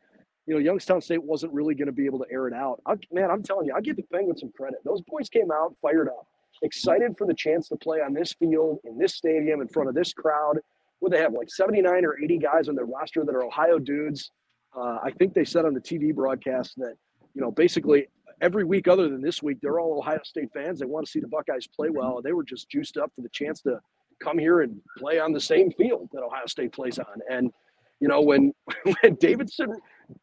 You 0.46 0.54
know, 0.54 0.60
Youngstown 0.60 1.02
State 1.02 1.24
wasn't 1.24 1.54
really 1.54 1.74
going 1.74 1.88
to 1.88 1.92
be 1.92 2.06
able 2.06 2.20
to 2.20 2.26
air 2.32 2.48
it 2.48 2.54
out. 2.54 2.82
I, 2.86 2.94
man, 3.12 3.32
I'm 3.32 3.42
telling 3.42 3.66
you, 3.66 3.74
I 3.76 3.82
give 3.82 3.96
the 3.96 4.04
Penguins 4.04 4.42
some 4.42 4.52
credit. 4.56 4.80
Those 4.86 5.02
boys 5.02 5.28
came 5.28 5.52
out 5.52 5.76
fired 5.82 6.08
up 6.08 6.28
excited 6.62 7.18
for 7.18 7.28
the 7.28 7.34
chance 7.34 7.68
to 7.70 7.76
play 7.76 8.00
on 8.00 8.14
this 8.14 8.34
field, 8.34 8.80
in 8.84 8.98
this 8.98 9.16
stadium, 9.16 9.62
in 9.62 9.68
front 9.68 9.90
of 9.90 9.96
this 9.96 10.14
crowd. 10.14 10.60
Would 11.02 11.12
they 11.12 11.20
have 11.20 11.34
like 11.34 11.50
79 11.50 12.06
or 12.06 12.18
80 12.22 12.38
guys 12.38 12.70
on 12.70 12.76
their 12.76 12.86
roster 12.86 13.26
that 13.26 13.36
are 13.36 13.44
Ohio 13.44 13.80
dudes? 13.80 14.32
Uh, 14.76 15.00
I 15.04 15.12
think 15.18 15.34
they 15.34 15.46
said 15.46 15.66
on 15.66 15.74
the 15.74 15.82
TV 15.82 16.14
broadcast 16.14 16.76
that, 16.78 16.96
you 17.34 17.42
know, 17.42 17.52
basically 17.52 18.08
every 18.42 18.64
week 18.64 18.88
other 18.88 19.10
than 19.10 19.22
this 19.22 19.42
week, 19.42 19.58
they're 19.62 19.80
all 19.80 19.98
Ohio 19.98 20.20
State 20.24 20.52
fans. 20.54 20.80
They 20.80 20.86
want 20.86 21.06
to 21.06 21.12
see 21.12 21.20
the 21.20 21.28
Buckeyes 21.28 21.68
play 21.68 21.90
well. 21.90 22.22
They 22.22 22.34
were 22.34 22.44
just 22.44 22.70
juiced 22.70 22.98
up 22.98 23.12
for 23.16 23.22
the 23.22 23.30
chance 23.30 23.62
to 23.62 23.80
come 24.22 24.38
here 24.38 24.62
and 24.62 24.80
play 24.98 25.20
on 25.20 25.34
the 25.34 25.42
same 25.42 25.72
field 25.72 26.10
that 26.14 26.24
Ohio 26.24 26.46
State 26.46 26.72
plays 26.72 27.00
on. 27.00 27.22
And, 27.30 27.52
you 28.00 28.08
know, 28.08 28.22
when, 28.22 28.54
when 29.02 29.16
Davidson 29.16 29.74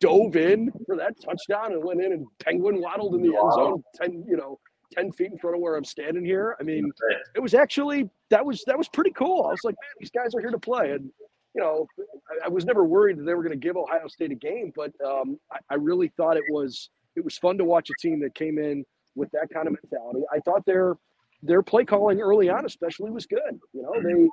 dove 0.01 0.37
in 0.37 0.73
for 0.87 0.97
that 0.97 1.15
touchdown 1.21 1.73
and 1.73 1.85
went 1.85 2.03
in 2.03 2.13
and 2.13 2.27
Penguin 2.39 2.81
waddled 2.81 3.15
in 3.15 3.23
the 3.23 3.37
end 3.37 3.53
zone 3.53 3.83
10, 3.97 4.25
you 4.29 4.37
know, 4.37 4.59
10 4.93 5.13
feet 5.13 5.33
in 5.33 5.39
front 5.39 5.57
of 5.57 5.63
where 5.63 5.77
I'm 5.77 5.85
standing 5.85 6.25
here. 6.25 6.57
I 6.61 6.63
mean, 6.63 6.91
it 7.35 7.41
was 7.41 7.55
actually 7.55 8.09
that 8.31 8.45
was 8.45 8.63
that 8.67 8.77
was 8.77 8.89
pretty 8.89 9.11
cool. 9.13 9.47
I 9.47 9.51
was 9.51 9.61
like, 9.65 9.75
man, 9.75 9.91
these 9.99 10.11
guys 10.11 10.35
are 10.35 10.41
here 10.41 10.51
to 10.51 10.59
play. 10.59 10.93
And 10.93 11.11
you 11.55 11.61
know, 11.63 11.87
I, 12.31 12.47
I 12.47 12.49
was 12.49 12.65
never 12.65 12.85
worried 12.85 13.19
that 13.19 13.25
they 13.25 13.35
were 13.35 13.43
going 13.43 13.59
to 13.59 13.67
give 13.67 13.77
Ohio 13.77 14.07
State 14.09 14.33
a 14.33 14.37
game, 14.37 14.73
but 14.75 14.93
um, 15.05 15.39
I, 15.51 15.59
I, 15.71 15.75
really 15.75 16.09
thought 16.17 16.37
it 16.37 16.45
was 16.51 16.89
it 17.17 17.25
was 17.25 17.39
fun 17.39 17.59
to 17.59 17.65
watch 17.65 17.89
a 17.91 17.95
team 18.01 18.21
that 18.21 18.35
came 18.35 18.59
in 18.59 18.85
with 19.15 19.31
that 19.33 19.49
kind 19.53 19.67
of 19.67 19.77
mentality. 19.83 20.21
I 20.33 20.41
thought 20.41 20.65
their 20.67 20.97
their 21.43 21.63
play 21.63 21.85
calling 21.85 22.21
early 22.21 22.49
on, 22.49 22.65
especially, 22.65 23.11
was 23.11 23.27
good. 23.27 23.61
You 23.73 23.83
know, 23.83 23.93
they 24.03 24.29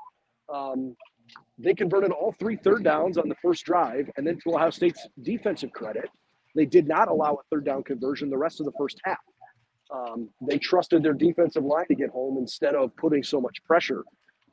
um, 0.53 0.95
they 1.57 1.73
converted 1.73 2.11
all 2.11 2.33
three 2.39 2.55
third 2.55 2.83
downs 2.83 3.17
on 3.17 3.29
the 3.29 3.35
first 3.41 3.65
drive, 3.65 4.09
and 4.17 4.25
then 4.25 4.39
to 4.43 4.55
Ohio 4.55 4.69
State's 4.69 5.07
defensive 5.21 5.71
credit, 5.71 6.09
they 6.55 6.65
did 6.65 6.87
not 6.87 7.07
allow 7.07 7.33
a 7.33 7.43
third 7.49 7.65
down 7.65 7.83
conversion 7.83 8.29
the 8.29 8.37
rest 8.37 8.59
of 8.59 8.65
the 8.65 8.71
first 8.77 8.99
half. 9.03 9.17
Um, 9.91 10.29
they 10.47 10.57
trusted 10.57 11.01
their 11.01 11.13
defensive 11.13 11.63
line 11.63 11.87
to 11.87 11.95
get 11.95 12.09
home 12.09 12.37
instead 12.37 12.75
of 12.75 12.95
putting 12.95 13.23
so 13.23 13.41
much 13.41 13.63
pressure 13.63 14.03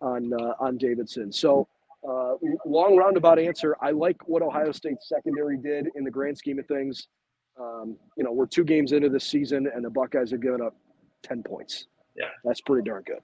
on 0.01 0.33
uh, 0.33 0.55
on 0.59 0.79
Davidson. 0.79 1.33
So, 1.33 1.69
uh, 2.09 2.35
long 2.65 2.97
roundabout 2.97 3.39
answer. 3.39 3.77
I 3.83 3.91
like 3.91 4.17
what 4.27 4.43
Ohio 4.43 4.73
State's 4.73 5.09
secondary 5.09 5.59
did 5.59 5.89
in 5.95 6.05
the 6.05 6.11
grand 6.11 6.39
scheme 6.39 6.59
of 6.59 6.67
things. 6.67 7.09
Um, 7.59 7.97
you 8.17 8.25
know, 8.25 8.33
we're 8.33 8.47
two 8.47 8.65
games 8.65 8.93
into 8.93 9.09
the 9.09 9.21
season, 9.21 9.69
and 9.75 9.85
the 9.85 9.91
Buckeyes 9.91 10.31
have 10.31 10.41
given 10.41 10.61
up 10.61 10.75
ten 11.23 11.43
points. 11.43 11.87
Yeah, 12.17 12.29
that's 12.45 12.61
pretty 12.61 12.89
darn 12.89 13.03
good. 13.05 13.21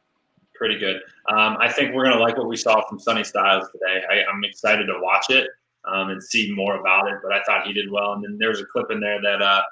Pretty 0.55 0.79
good. 0.79 0.97
Um, 1.29 1.57
I 1.61 1.71
think 1.71 1.95
we're 1.95 2.05
gonna 2.05 2.21
like 2.21 2.37
what 2.37 2.49
we 2.49 2.57
saw 2.57 2.87
from 2.89 2.99
Sonny 2.99 3.25
Styles 3.25 3.69
today. 3.73 4.03
I, 4.11 4.31
am 4.31 4.45
excited 4.45 4.87
to 4.87 4.99
watch 5.01 5.31
it 5.31 5.49
um, 5.85 6.11
and 6.11 6.23
see 6.23 6.53
more 6.55 6.77
about 6.81 7.09
it. 7.09 7.19
But 7.23 7.33
I 7.33 7.43
thought 7.45 7.67
he 7.67 7.73
did 7.73 7.91
well. 7.91 8.13
And 8.13 8.25
then 8.25 8.39
there's 8.39 8.61
a 8.61 8.67
clip 8.67 8.91
in 8.91 9.01
there 9.01 9.21
that 9.21 9.43
uh, 9.43 9.63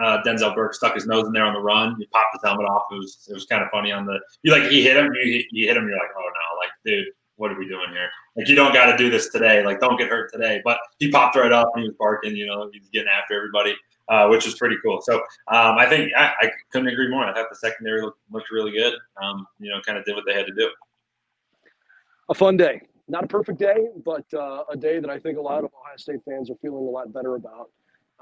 uh, 0.00 0.22
Denzel 0.22 0.54
Burke 0.54 0.74
stuck 0.74 0.94
his 0.94 1.06
nose 1.06 1.26
in 1.26 1.32
there 1.32 1.44
on 1.44 1.54
the 1.54 1.60
run. 1.60 1.96
He 1.98 2.06
popped 2.06 2.34
his 2.34 2.42
helmet 2.42 2.66
off. 2.66 2.84
It 2.90 2.96
was 2.96 3.26
it 3.30 3.34
was 3.34 3.46
kind 3.46 3.62
of 3.62 3.70
funny 3.70 3.92
on 3.92 4.06
the 4.06 4.18
you 4.42 4.52
like 4.52 4.64
he 4.70 4.82
hit 4.82 4.96
him. 4.96 5.12
You, 5.14 5.44
you 5.50 5.66
hit 5.66 5.76
him. 5.76 5.86
You're 5.88 5.98
like, 5.98 6.10
oh 6.16 6.22
no, 6.22 6.58
like 6.58 6.70
dude, 6.84 7.08
what 7.36 7.50
are 7.50 7.58
we 7.58 7.68
doing 7.68 7.90
here? 7.92 8.08
Like 8.36 8.48
you 8.48 8.54
don't 8.54 8.72
got 8.72 8.90
to 8.90 8.96
do 8.96 9.10
this 9.10 9.30
today. 9.30 9.64
Like 9.64 9.80
don't 9.80 9.98
get 9.98 10.08
hurt 10.08 10.32
today. 10.32 10.60
But 10.64 10.78
he 10.98 11.10
popped 11.10 11.36
right 11.36 11.52
up 11.52 11.70
and 11.74 11.82
he 11.82 11.88
was 11.88 11.96
barking. 11.98 12.36
You 12.36 12.46
know, 12.46 12.70
he's 12.72 12.88
getting 12.88 13.08
after 13.08 13.34
everybody 13.34 13.74
uh, 14.10 14.26
which 14.26 14.44
was 14.44 14.56
pretty 14.56 14.76
cool. 14.84 15.00
So 15.00 15.14
um, 15.48 15.78
I 15.78 15.86
think 15.88 16.12
I, 16.16 16.32
I, 16.40 16.50
couldn't 16.72 16.88
agree 16.88 17.08
more. 17.08 17.24
I 17.24 17.32
thought 17.32 17.48
the 17.48 17.56
secondary 17.56 18.02
looked, 18.02 18.18
looked 18.30 18.50
really 18.50 18.72
good. 18.72 18.94
Um, 19.22 19.46
you 19.60 19.70
know, 19.70 19.80
kind 19.86 19.96
of 19.96 20.04
did 20.04 20.16
what 20.16 20.24
they 20.26 20.34
had 20.34 20.46
to 20.46 20.52
do. 20.52 20.68
A 22.28 22.34
fun 22.34 22.56
day. 22.56 22.80
Not 23.08 23.24
a 23.24 23.28
perfect 23.28 23.58
day, 23.58 23.86
but 24.04 24.24
uh, 24.34 24.64
a 24.68 24.76
day 24.76 24.98
that 24.98 25.10
I 25.10 25.18
think 25.18 25.38
a 25.38 25.40
lot 25.40 25.58
of 25.58 25.70
Ohio 25.80 25.96
State 25.96 26.20
fans 26.28 26.50
are 26.50 26.56
feeling 26.60 26.86
a 26.86 26.90
lot 26.90 27.12
better 27.12 27.36
about. 27.36 27.70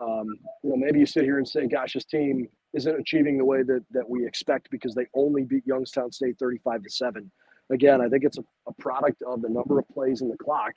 Um, 0.01 0.27
you 0.63 0.71
know, 0.71 0.77
maybe 0.77 1.01
you 1.01 1.07
sit 1.07 1.25
here 1.25 1.39
and 1.39 1.49
say, 1.49 1.67
"Gosh, 1.67 1.95
this 1.95 2.05
team 2.05 2.49
isn't 2.75 3.01
achieving 3.01 3.37
the 3.37 3.45
way 3.45 3.63
that 3.63 3.85
that 3.91 4.09
we 4.09 4.27
expect 4.27 4.71
because 4.71 4.95
they 4.95 5.07
only 5.15 5.43
beat 5.43 5.67
Youngstown 5.67 6.13
State 6.13 6.39
35 6.39 6.85
to 6.85 6.91
seven." 6.91 7.31
Again, 7.71 8.01
I 8.01 8.09
think 8.09 8.25
it's 8.25 8.39
a, 8.39 8.45
a 8.67 8.73
product 8.75 9.23
of 9.23 9.43
the 9.43 9.49
number 9.49 9.79
of 9.79 9.89
plays 9.89 10.23
in 10.23 10.29
the 10.29 10.39
clock. 10.39 10.73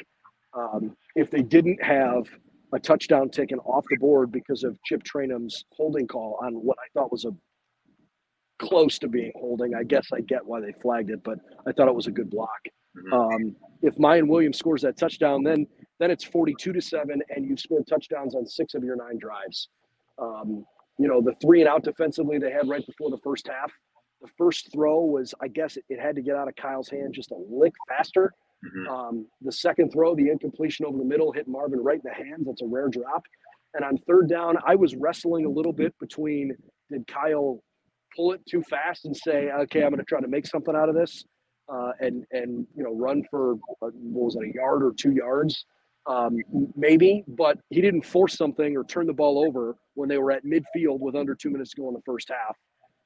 Um, 0.53 0.97
if 1.15 1.31
they 1.31 1.41
didn't 1.41 1.81
have 1.81 2.27
a 2.73 2.79
touchdown 2.79 3.29
taken 3.29 3.59
off 3.59 3.85
the 3.89 3.97
board 3.97 4.31
because 4.31 4.63
of 4.63 4.77
Chip 4.83 5.03
Trayanum's 5.03 5.65
holding 5.71 6.07
call 6.07 6.39
on 6.43 6.53
what 6.53 6.77
I 6.79 6.87
thought 6.93 7.11
was 7.11 7.25
a 7.25 7.31
close 8.59 8.99
to 8.99 9.07
being 9.07 9.31
holding. 9.35 9.75
I 9.75 9.83
guess 9.83 10.07
I 10.13 10.21
get 10.21 10.45
why 10.45 10.61
they 10.61 10.73
flagged 10.81 11.09
it, 11.09 11.23
but 11.23 11.39
I 11.67 11.71
thought 11.71 11.87
it 11.87 11.95
was 11.95 12.07
a 12.07 12.11
good 12.11 12.29
block. 12.29 12.61
Mm-hmm. 12.97 13.13
Um, 13.13 13.55
if 13.81 13.95
Miyan 13.95 14.27
Williams 14.27 14.57
scores 14.57 14.81
that 14.83 14.97
touchdown, 14.97 15.43
then 15.43 15.67
then 15.99 16.11
it's 16.11 16.23
42 16.23 16.73
to 16.73 16.81
seven, 16.81 17.21
and 17.29 17.45
you've 17.45 17.59
scored 17.59 17.85
touchdowns 17.87 18.35
on 18.35 18.45
six 18.45 18.73
of 18.73 18.83
your 18.83 18.95
nine 18.95 19.17
drives. 19.19 19.69
Um, 20.19 20.65
you 20.97 21.07
know 21.07 21.21
the 21.21 21.33
three 21.41 21.61
and 21.61 21.69
out 21.69 21.83
defensively 21.83 22.37
they 22.37 22.51
had 22.51 22.67
right 22.69 22.85
before 22.85 23.09
the 23.09 23.19
first 23.23 23.47
half. 23.47 23.71
The 24.21 24.29
first 24.37 24.71
throw 24.71 25.01
was, 25.01 25.33
I 25.41 25.47
guess, 25.47 25.77
it, 25.77 25.85
it 25.89 25.99
had 25.99 26.15
to 26.15 26.21
get 26.21 26.35
out 26.35 26.47
of 26.47 26.55
Kyle's 26.55 26.89
hand 26.89 27.13
just 27.13 27.31
a 27.31 27.37
lick 27.49 27.73
faster 27.89 28.33
Mm-hmm. 28.65 28.87
Um, 28.87 29.27
the 29.41 29.51
second 29.51 29.91
throw, 29.91 30.15
the 30.15 30.29
incompletion 30.29 30.85
over 30.85 30.97
the 30.97 31.05
middle, 31.05 31.31
hit 31.31 31.47
Marvin 31.47 31.83
right 31.83 31.99
in 32.03 32.03
the 32.03 32.13
hands. 32.13 32.45
That's 32.45 32.61
a 32.61 32.67
rare 32.67 32.89
drop. 32.89 33.23
And 33.73 33.85
on 33.85 33.97
third 34.07 34.29
down, 34.29 34.57
I 34.65 34.75
was 34.75 34.95
wrestling 34.95 35.45
a 35.45 35.49
little 35.49 35.73
bit 35.73 35.93
between 35.99 36.55
did 36.91 37.07
Kyle 37.07 37.63
pull 38.15 38.33
it 38.33 38.41
too 38.45 38.61
fast 38.63 39.05
and 39.05 39.15
say, 39.15 39.49
okay, 39.51 39.83
I'm 39.83 39.89
going 39.89 39.99
to 39.99 40.05
try 40.05 40.19
to 40.19 40.27
make 40.27 40.45
something 40.45 40.75
out 40.75 40.89
of 40.89 40.95
this, 40.95 41.23
uh, 41.71 41.91
and 41.99 42.25
and 42.31 42.67
you 42.75 42.83
know 42.83 42.93
run 42.93 43.23
for 43.29 43.53
uh, 43.53 43.89
what 43.93 44.25
was 44.25 44.35
it, 44.35 44.49
a 44.49 44.53
yard 44.53 44.83
or 44.83 44.91
two 44.91 45.13
yards, 45.13 45.65
um, 46.05 46.37
maybe. 46.75 47.23
But 47.27 47.59
he 47.69 47.81
didn't 47.81 48.03
force 48.03 48.35
something 48.35 48.75
or 48.75 48.83
turn 48.83 49.07
the 49.07 49.13
ball 49.13 49.39
over 49.39 49.77
when 49.93 50.09
they 50.09 50.17
were 50.17 50.31
at 50.31 50.43
midfield 50.45 50.99
with 50.99 51.15
under 51.15 51.33
two 51.33 51.49
minutes 51.49 51.71
to 51.71 51.81
go 51.81 51.87
in 51.87 51.93
the 51.93 52.01
first 52.05 52.29
half. 52.29 52.57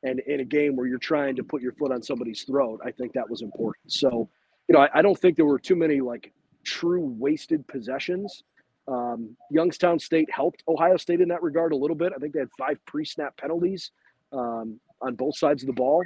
And 0.03 0.19
in 0.27 0.39
a 0.39 0.45
game 0.45 0.75
where 0.75 0.85
you're 0.85 0.99
trying 0.99 1.35
to 1.35 1.43
put 1.43 1.63
your 1.63 1.71
foot 1.73 1.91
on 1.91 2.03
somebody's 2.03 2.43
throat, 2.43 2.79
I 2.85 2.91
think 2.91 3.13
that 3.13 3.27
was 3.27 3.41
important. 3.41 3.91
So 3.91 4.29
you 4.67 4.73
know, 4.73 4.79
I, 4.79 4.89
I, 4.95 5.01
don't 5.01 5.17
think 5.17 5.35
there 5.37 5.45
were 5.45 5.59
too 5.59 5.75
many 5.75 6.01
like 6.01 6.33
true 6.63 7.01
wasted 7.01 7.67
possessions. 7.67 8.43
Um, 8.87 9.35
Youngstown 9.49 9.99
State 9.99 10.29
helped 10.31 10.63
Ohio 10.67 10.97
State 10.97 11.21
in 11.21 11.27
that 11.29 11.41
regard 11.41 11.71
a 11.71 11.75
little 11.75 11.95
bit. 11.95 12.13
I 12.15 12.19
think 12.19 12.33
they 12.33 12.39
had 12.39 12.49
five 12.57 12.77
pre-snap 12.85 13.37
penalties 13.37 13.91
um, 14.31 14.79
on 15.01 15.15
both 15.15 15.37
sides 15.37 15.63
of 15.63 15.67
the 15.67 15.73
ball. 15.73 16.03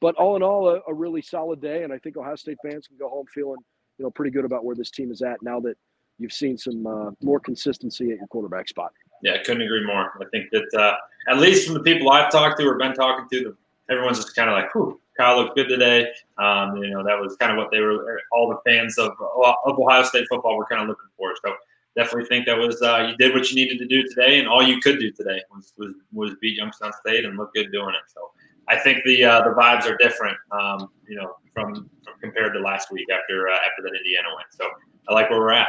But 0.00 0.14
all 0.14 0.36
in 0.36 0.42
all, 0.42 0.68
a, 0.68 0.80
a, 0.88 0.94
really 0.94 1.20
solid 1.20 1.60
day, 1.60 1.82
and 1.82 1.92
I 1.92 1.98
think 1.98 2.16
Ohio 2.16 2.36
State 2.36 2.56
fans 2.62 2.86
can 2.86 2.96
go 2.96 3.08
home 3.08 3.26
feeling, 3.34 3.58
you 3.98 4.04
know, 4.04 4.10
pretty 4.10 4.30
good 4.30 4.46
about 4.46 4.64
where 4.64 4.74
this 4.74 4.90
team 4.90 5.10
is 5.10 5.20
at 5.20 5.42
now 5.42 5.60
that 5.60 5.76
you've 6.18 6.32
seen 6.32 6.56
some 6.56 6.86
uh, 6.86 7.10
more 7.22 7.38
consistency 7.38 8.10
at 8.10 8.18
your 8.18 8.26
quarterback 8.28 8.68
spot. 8.68 8.92
Yeah, 9.22 9.34
I 9.34 9.38
couldn't 9.38 9.62
agree 9.62 9.84
more. 9.84 10.12
I 10.20 10.24
think 10.30 10.46
that 10.52 10.80
uh, 10.80 10.96
at 11.30 11.38
least 11.38 11.66
from 11.66 11.74
the 11.74 11.82
people 11.82 12.10
I've 12.10 12.30
talked 12.30 12.58
to 12.60 12.66
or 12.66 12.78
been 12.78 12.94
talking 12.94 13.26
to, 13.30 13.56
everyone's 13.90 14.18
just 14.18 14.34
kind 14.34 14.48
of 14.48 14.54
like, 14.54 14.74
"Whew, 14.74 14.98
Kyle 15.20 15.36
looked 15.36 15.54
good 15.54 15.68
today. 15.68 16.06
Um, 16.38 16.76
you 16.76 16.88
know, 16.88 17.04
that 17.04 17.20
was 17.20 17.36
kind 17.36 17.52
of 17.52 17.58
what 17.58 17.70
they 17.70 17.80
were, 17.80 18.20
all 18.32 18.48
the 18.48 18.70
fans 18.70 18.96
of, 18.96 19.12
of 19.20 19.78
Ohio 19.78 20.02
State 20.02 20.26
football 20.30 20.56
were 20.56 20.64
kind 20.64 20.80
of 20.80 20.88
looking 20.88 21.10
for. 21.16 21.34
So 21.44 21.54
definitely 21.94 22.26
think 22.26 22.46
that 22.46 22.56
was, 22.56 22.80
uh, 22.80 23.08
you 23.10 23.16
did 23.18 23.34
what 23.34 23.50
you 23.50 23.56
needed 23.56 23.78
to 23.80 23.86
do 23.86 24.02
today, 24.08 24.38
and 24.38 24.48
all 24.48 24.62
you 24.62 24.80
could 24.80 24.98
do 24.98 25.10
today 25.10 25.42
was, 25.50 25.74
was, 25.76 25.94
was 26.12 26.30
beat 26.40 26.56
Youngstown 26.56 26.92
State 27.04 27.26
and 27.26 27.36
look 27.36 27.52
good 27.52 27.70
doing 27.70 27.90
it. 27.90 28.10
So 28.10 28.30
I 28.68 28.78
think 28.78 29.04
the, 29.04 29.22
uh, 29.22 29.42
the 29.42 29.50
vibes 29.50 29.84
are 29.84 29.96
different, 29.98 30.38
um, 30.52 30.88
you 31.06 31.16
know, 31.16 31.36
from, 31.52 31.74
from, 31.74 32.14
compared 32.22 32.54
to 32.54 32.60
last 32.60 32.90
week 32.90 33.08
after, 33.12 33.48
uh, 33.48 33.52
after 33.52 33.82
that 33.82 33.92
Indiana 33.94 34.28
win. 34.34 34.46
So 34.50 34.64
I 35.06 35.12
like 35.12 35.28
where 35.28 35.40
we're 35.40 35.52
at. 35.52 35.68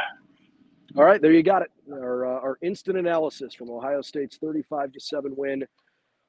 All 0.96 1.04
right, 1.04 1.20
there 1.20 1.32
you 1.32 1.42
got 1.42 1.60
it. 1.60 1.70
Our, 1.92 2.26
uh, 2.26 2.40
our 2.40 2.58
instant 2.62 2.96
analysis 2.96 3.52
from 3.52 3.70
Ohio 3.70 4.00
State's 4.00 4.38
35 4.38 4.92
to 4.92 5.00
7 5.00 5.34
win 5.36 5.66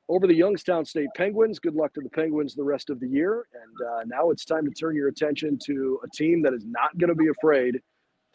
over 0.10 0.28
the 0.28 0.36
Youngstown 0.36 0.86
State 0.86 1.10
Penguins. 1.16 1.60
Good 1.60 1.76
luck 1.76 1.94
to 1.94 2.02
the 2.02 2.10
Penguins 2.10 2.56
the 2.56 2.64
rest 2.64 2.90
of 2.90 3.00
the 3.00 3.08
year. 3.08 3.48
And 3.54 3.88
uh, 3.88 4.04
now 4.06 4.30
it's 4.30 4.46
time 4.46 4.66
to 4.66 4.72
turn 4.72 4.96
your 4.96 5.08
attention 5.08 5.58
to 5.66 6.00
a 6.04 6.08
team 6.16 6.42
that 6.44 6.54
is 6.54 6.66
not 6.66 6.98
going 6.98 7.10
to 7.10 7.16
be 7.16 7.30
afraid 7.30 7.80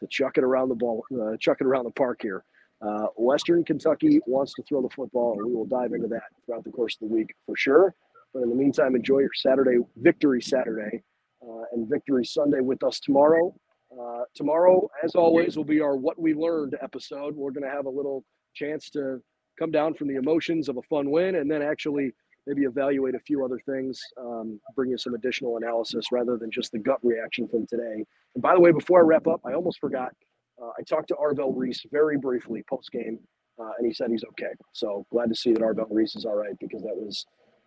to 0.00 0.06
chuck 0.06 0.38
it 0.38 0.44
around 0.44 0.68
the 0.68 0.74
ball, 0.74 1.04
uh, 1.20 1.36
chuck 1.38 1.58
it 1.60 1.66
around 1.66 1.84
the 1.84 1.90
park 1.90 2.20
here. 2.22 2.44
Uh, 2.80 3.06
Western 3.16 3.64
Kentucky 3.64 4.20
wants 4.26 4.54
to 4.54 4.62
throw 4.62 4.80
the 4.80 4.88
football, 4.90 5.34
and 5.38 5.46
we 5.46 5.54
will 5.54 5.66
dive 5.66 5.92
into 5.92 6.06
that 6.06 6.22
throughout 6.46 6.62
the 6.62 6.70
course 6.70 6.96
of 7.00 7.08
the 7.08 7.14
week 7.14 7.34
for 7.44 7.56
sure. 7.56 7.94
But 8.32 8.42
in 8.44 8.50
the 8.50 8.54
meantime, 8.54 8.94
enjoy 8.94 9.20
your 9.20 9.34
Saturday 9.34 9.78
victory 9.96 10.40
Saturday 10.40 11.02
uh, 11.42 11.62
and 11.72 11.88
victory 11.88 12.24
Sunday 12.24 12.60
with 12.60 12.82
us 12.84 13.00
tomorrow. 13.00 13.52
Uh, 13.90 14.22
tomorrow, 14.34 14.88
as 15.02 15.16
always, 15.16 15.56
will 15.56 15.64
be 15.64 15.80
our 15.80 15.96
What 15.96 16.20
We 16.20 16.34
Learned 16.34 16.76
episode. 16.80 17.34
We're 17.34 17.50
going 17.50 17.64
to 17.64 17.74
have 17.74 17.86
a 17.86 17.90
little 17.90 18.24
chance 18.54 18.90
to 18.90 19.20
come 19.58 19.70
down 19.70 19.94
from 19.94 20.08
the 20.08 20.16
emotions 20.16 20.68
of 20.68 20.76
a 20.76 20.82
fun 20.82 21.10
win 21.10 21.36
and 21.36 21.50
then 21.50 21.62
actually 21.62 22.12
maybe 22.46 22.62
evaluate 22.62 23.14
a 23.14 23.20
few 23.20 23.44
other 23.44 23.60
things, 23.66 24.00
um, 24.18 24.58
bring 24.74 24.90
you 24.90 24.98
some 24.98 25.14
additional 25.14 25.58
analysis 25.58 26.06
rather 26.10 26.38
than 26.38 26.50
just 26.50 26.72
the 26.72 26.78
gut 26.78 26.98
reaction 27.02 27.46
from 27.46 27.66
today. 27.66 28.04
And 28.34 28.42
by 28.42 28.54
the 28.54 28.60
way, 28.60 28.72
before 28.72 29.00
I 29.00 29.02
wrap 29.02 29.26
up, 29.26 29.40
I 29.44 29.52
almost 29.52 29.78
forgot. 29.78 30.12
Uh, 30.60 30.70
I 30.78 30.82
talked 30.82 31.08
to 31.08 31.14
Arvell 31.14 31.52
Reese 31.54 31.84
very 31.92 32.16
briefly 32.16 32.64
post 32.68 32.90
game, 32.90 33.18
uh, 33.60 33.70
and 33.78 33.86
he 33.86 33.92
said 33.92 34.10
he's 34.10 34.24
okay. 34.30 34.52
So 34.72 35.06
glad 35.10 35.28
to 35.28 35.34
see 35.34 35.52
that 35.52 35.60
Arvell 35.60 35.88
Reese 35.90 36.16
is 36.16 36.24
all 36.24 36.36
right 36.36 36.58
because 36.58 36.82
that 36.82 36.96
was 36.96 37.26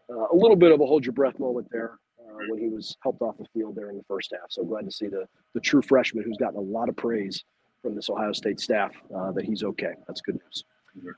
uh, 0.09 0.27
a 0.31 0.35
little 0.35 0.57
bit 0.57 0.71
of 0.71 0.81
a 0.81 0.85
hold 0.85 1.05
your 1.05 1.13
breath 1.13 1.39
moment 1.39 1.67
there 1.71 1.99
uh, 2.19 2.39
when 2.49 2.59
he 2.59 2.67
was 2.67 2.97
helped 3.03 3.21
off 3.21 3.37
the 3.37 3.45
field 3.53 3.75
there 3.75 3.91
in 3.91 3.97
the 3.97 4.03
first 4.07 4.33
half. 4.33 4.49
So 4.49 4.63
glad 4.63 4.85
to 4.85 4.91
see 4.91 5.07
the 5.07 5.25
the 5.53 5.61
true 5.61 5.81
freshman 5.83 6.23
who's 6.23 6.37
gotten 6.37 6.57
a 6.57 6.61
lot 6.61 6.89
of 6.89 6.95
praise 6.95 7.43
from 7.83 7.95
this 7.95 8.09
Ohio 8.09 8.33
State 8.33 8.59
staff 8.59 8.91
uh, 9.15 9.31
that 9.33 9.45
he's 9.45 9.63
okay. 9.63 9.93
That's 10.07 10.21
good 10.21 10.35
news. 10.35 10.63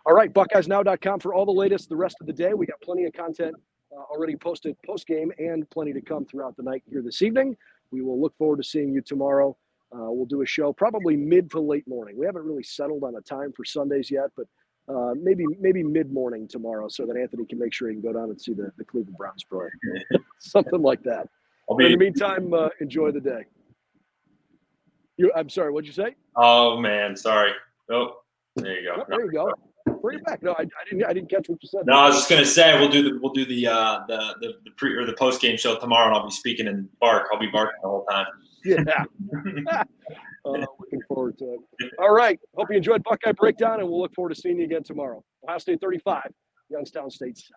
All 0.05 0.13
right, 0.13 0.31
BuckeyesNow.com 0.33 1.19
for 1.19 1.33
all 1.33 1.45
the 1.45 1.51
latest 1.51 1.89
the 1.89 1.95
rest 1.95 2.17
of 2.21 2.27
the 2.27 2.33
day. 2.33 2.53
We 2.53 2.65
got 2.65 2.79
plenty 2.81 3.05
of 3.05 3.13
content 3.13 3.55
uh, 3.95 4.01
already 4.11 4.35
posted 4.35 4.75
post 4.85 5.07
game 5.07 5.31
and 5.37 5.69
plenty 5.69 5.93
to 5.93 6.01
come 6.01 6.25
throughout 6.25 6.55
the 6.57 6.63
night 6.63 6.83
here 6.89 7.01
this 7.01 7.21
evening. 7.21 7.55
We 7.91 8.01
will 8.01 8.19
look 8.19 8.35
forward 8.37 8.57
to 8.57 8.63
seeing 8.63 8.91
you 8.93 9.01
tomorrow. 9.01 9.55
Uh, 9.93 10.09
we'll 10.09 10.25
do 10.25 10.41
a 10.41 10.45
show 10.45 10.73
probably 10.73 11.15
mid 11.15 11.51
to 11.51 11.59
late 11.59 11.87
morning. 11.87 12.17
We 12.17 12.25
haven't 12.25 12.43
really 12.43 12.63
settled 12.63 13.03
on 13.03 13.15
a 13.15 13.21
time 13.21 13.53
for 13.53 13.63
Sundays 13.63 14.09
yet, 14.09 14.29
but 14.35 14.47
uh, 14.87 15.13
maybe 15.21 15.45
maybe 15.59 15.83
mid 15.83 16.11
morning 16.11 16.47
tomorrow, 16.47 16.87
so 16.89 17.05
that 17.05 17.15
Anthony 17.15 17.45
can 17.45 17.59
make 17.59 17.73
sure 17.73 17.89
he 17.89 17.95
can 17.95 18.01
go 18.01 18.11
down 18.11 18.29
and 18.29 18.41
see 18.41 18.53
the, 18.53 18.71
the 18.77 18.83
Cleveland 18.83 19.17
Browns 19.17 19.43
play, 19.43 19.67
something 20.39 20.81
like 20.81 21.03
that. 21.03 21.29
Be- 21.77 21.85
in 21.85 21.91
the 21.93 21.97
meantime, 21.97 22.53
uh, 22.53 22.69
enjoy 22.81 23.11
the 23.11 23.21
day. 23.21 23.45
You, 25.17 25.31
I'm 25.35 25.49
sorry, 25.49 25.71
what'd 25.71 25.87
you 25.87 25.93
say? 25.93 26.15
Oh 26.35 26.77
man, 26.79 27.15
sorry. 27.15 27.51
Oh. 27.91 28.22
There 28.55 28.79
you 28.79 28.89
go. 28.89 29.01
Oh, 29.01 29.05
there 29.07 29.25
you 29.25 29.31
go. 29.31 29.51
Bring 30.01 30.19
it 30.19 30.25
back. 30.25 30.43
No, 30.43 30.51
I, 30.51 30.61
I, 30.61 30.89
didn't. 30.89 31.05
I 31.05 31.13
didn't 31.13 31.29
catch 31.29 31.49
what 31.49 31.61
you 31.61 31.67
said. 31.67 31.81
No, 31.85 31.93
I 31.93 32.07
was 32.07 32.15
just 32.15 32.29
gonna 32.29 32.45
say 32.45 32.79
we'll 32.79 32.89
do 32.89 33.03
the 33.03 33.19
we'll 33.21 33.33
do 33.33 33.45
the 33.45 33.67
uh, 33.67 33.99
the, 34.07 34.35
the 34.41 34.53
the 34.65 34.71
pre 34.77 34.93
or 34.95 35.05
the 35.05 35.13
post 35.13 35.41
game 35.41 35.57
show 35.57 35.77
tomorrow, 35.79 36.07
and 36.07 36.15
I'll 36.15 36.25
be 36.25 36.31
speaking 36.31 36.67
and 36.67 36.87
bark. 36.99 37.27
I'll 37.31 37.39
be 37.39 37.47
barking 37.47 37.79
the 37.81 37.89
whole 37.89 38.05
time. 38.05 38.25
Yeah. 38.63 38.83
uh, 39.71 39.83
looking 40.79 41.01
forward 41.07 41.37
to 41.39 41.57
it. 41.79 41.91
All 41.99 42.13
right. 42.13 42.39
Hope 42.55 42.67
you 42.69 42.77
enjoyed 42.77 43.03
Buckeye 43.03 43.31
Breakdown, 43.33 43.79
and 43.79 43.89
we'll 43.89 44.01
look 44.01 44.13
forward 44.13 44.33
to 44.33 44.39
seeing 44.39 44.59
you 44.59 44.65
again 44.65 44.83
tomorrow. 44.83 45.23
Ohio 45.43 45.57
State 45.57 45.81
35, 45.81 46.23
Youngstown 46.69 47.09
State 47.09 47.37
7. 47.37 47.53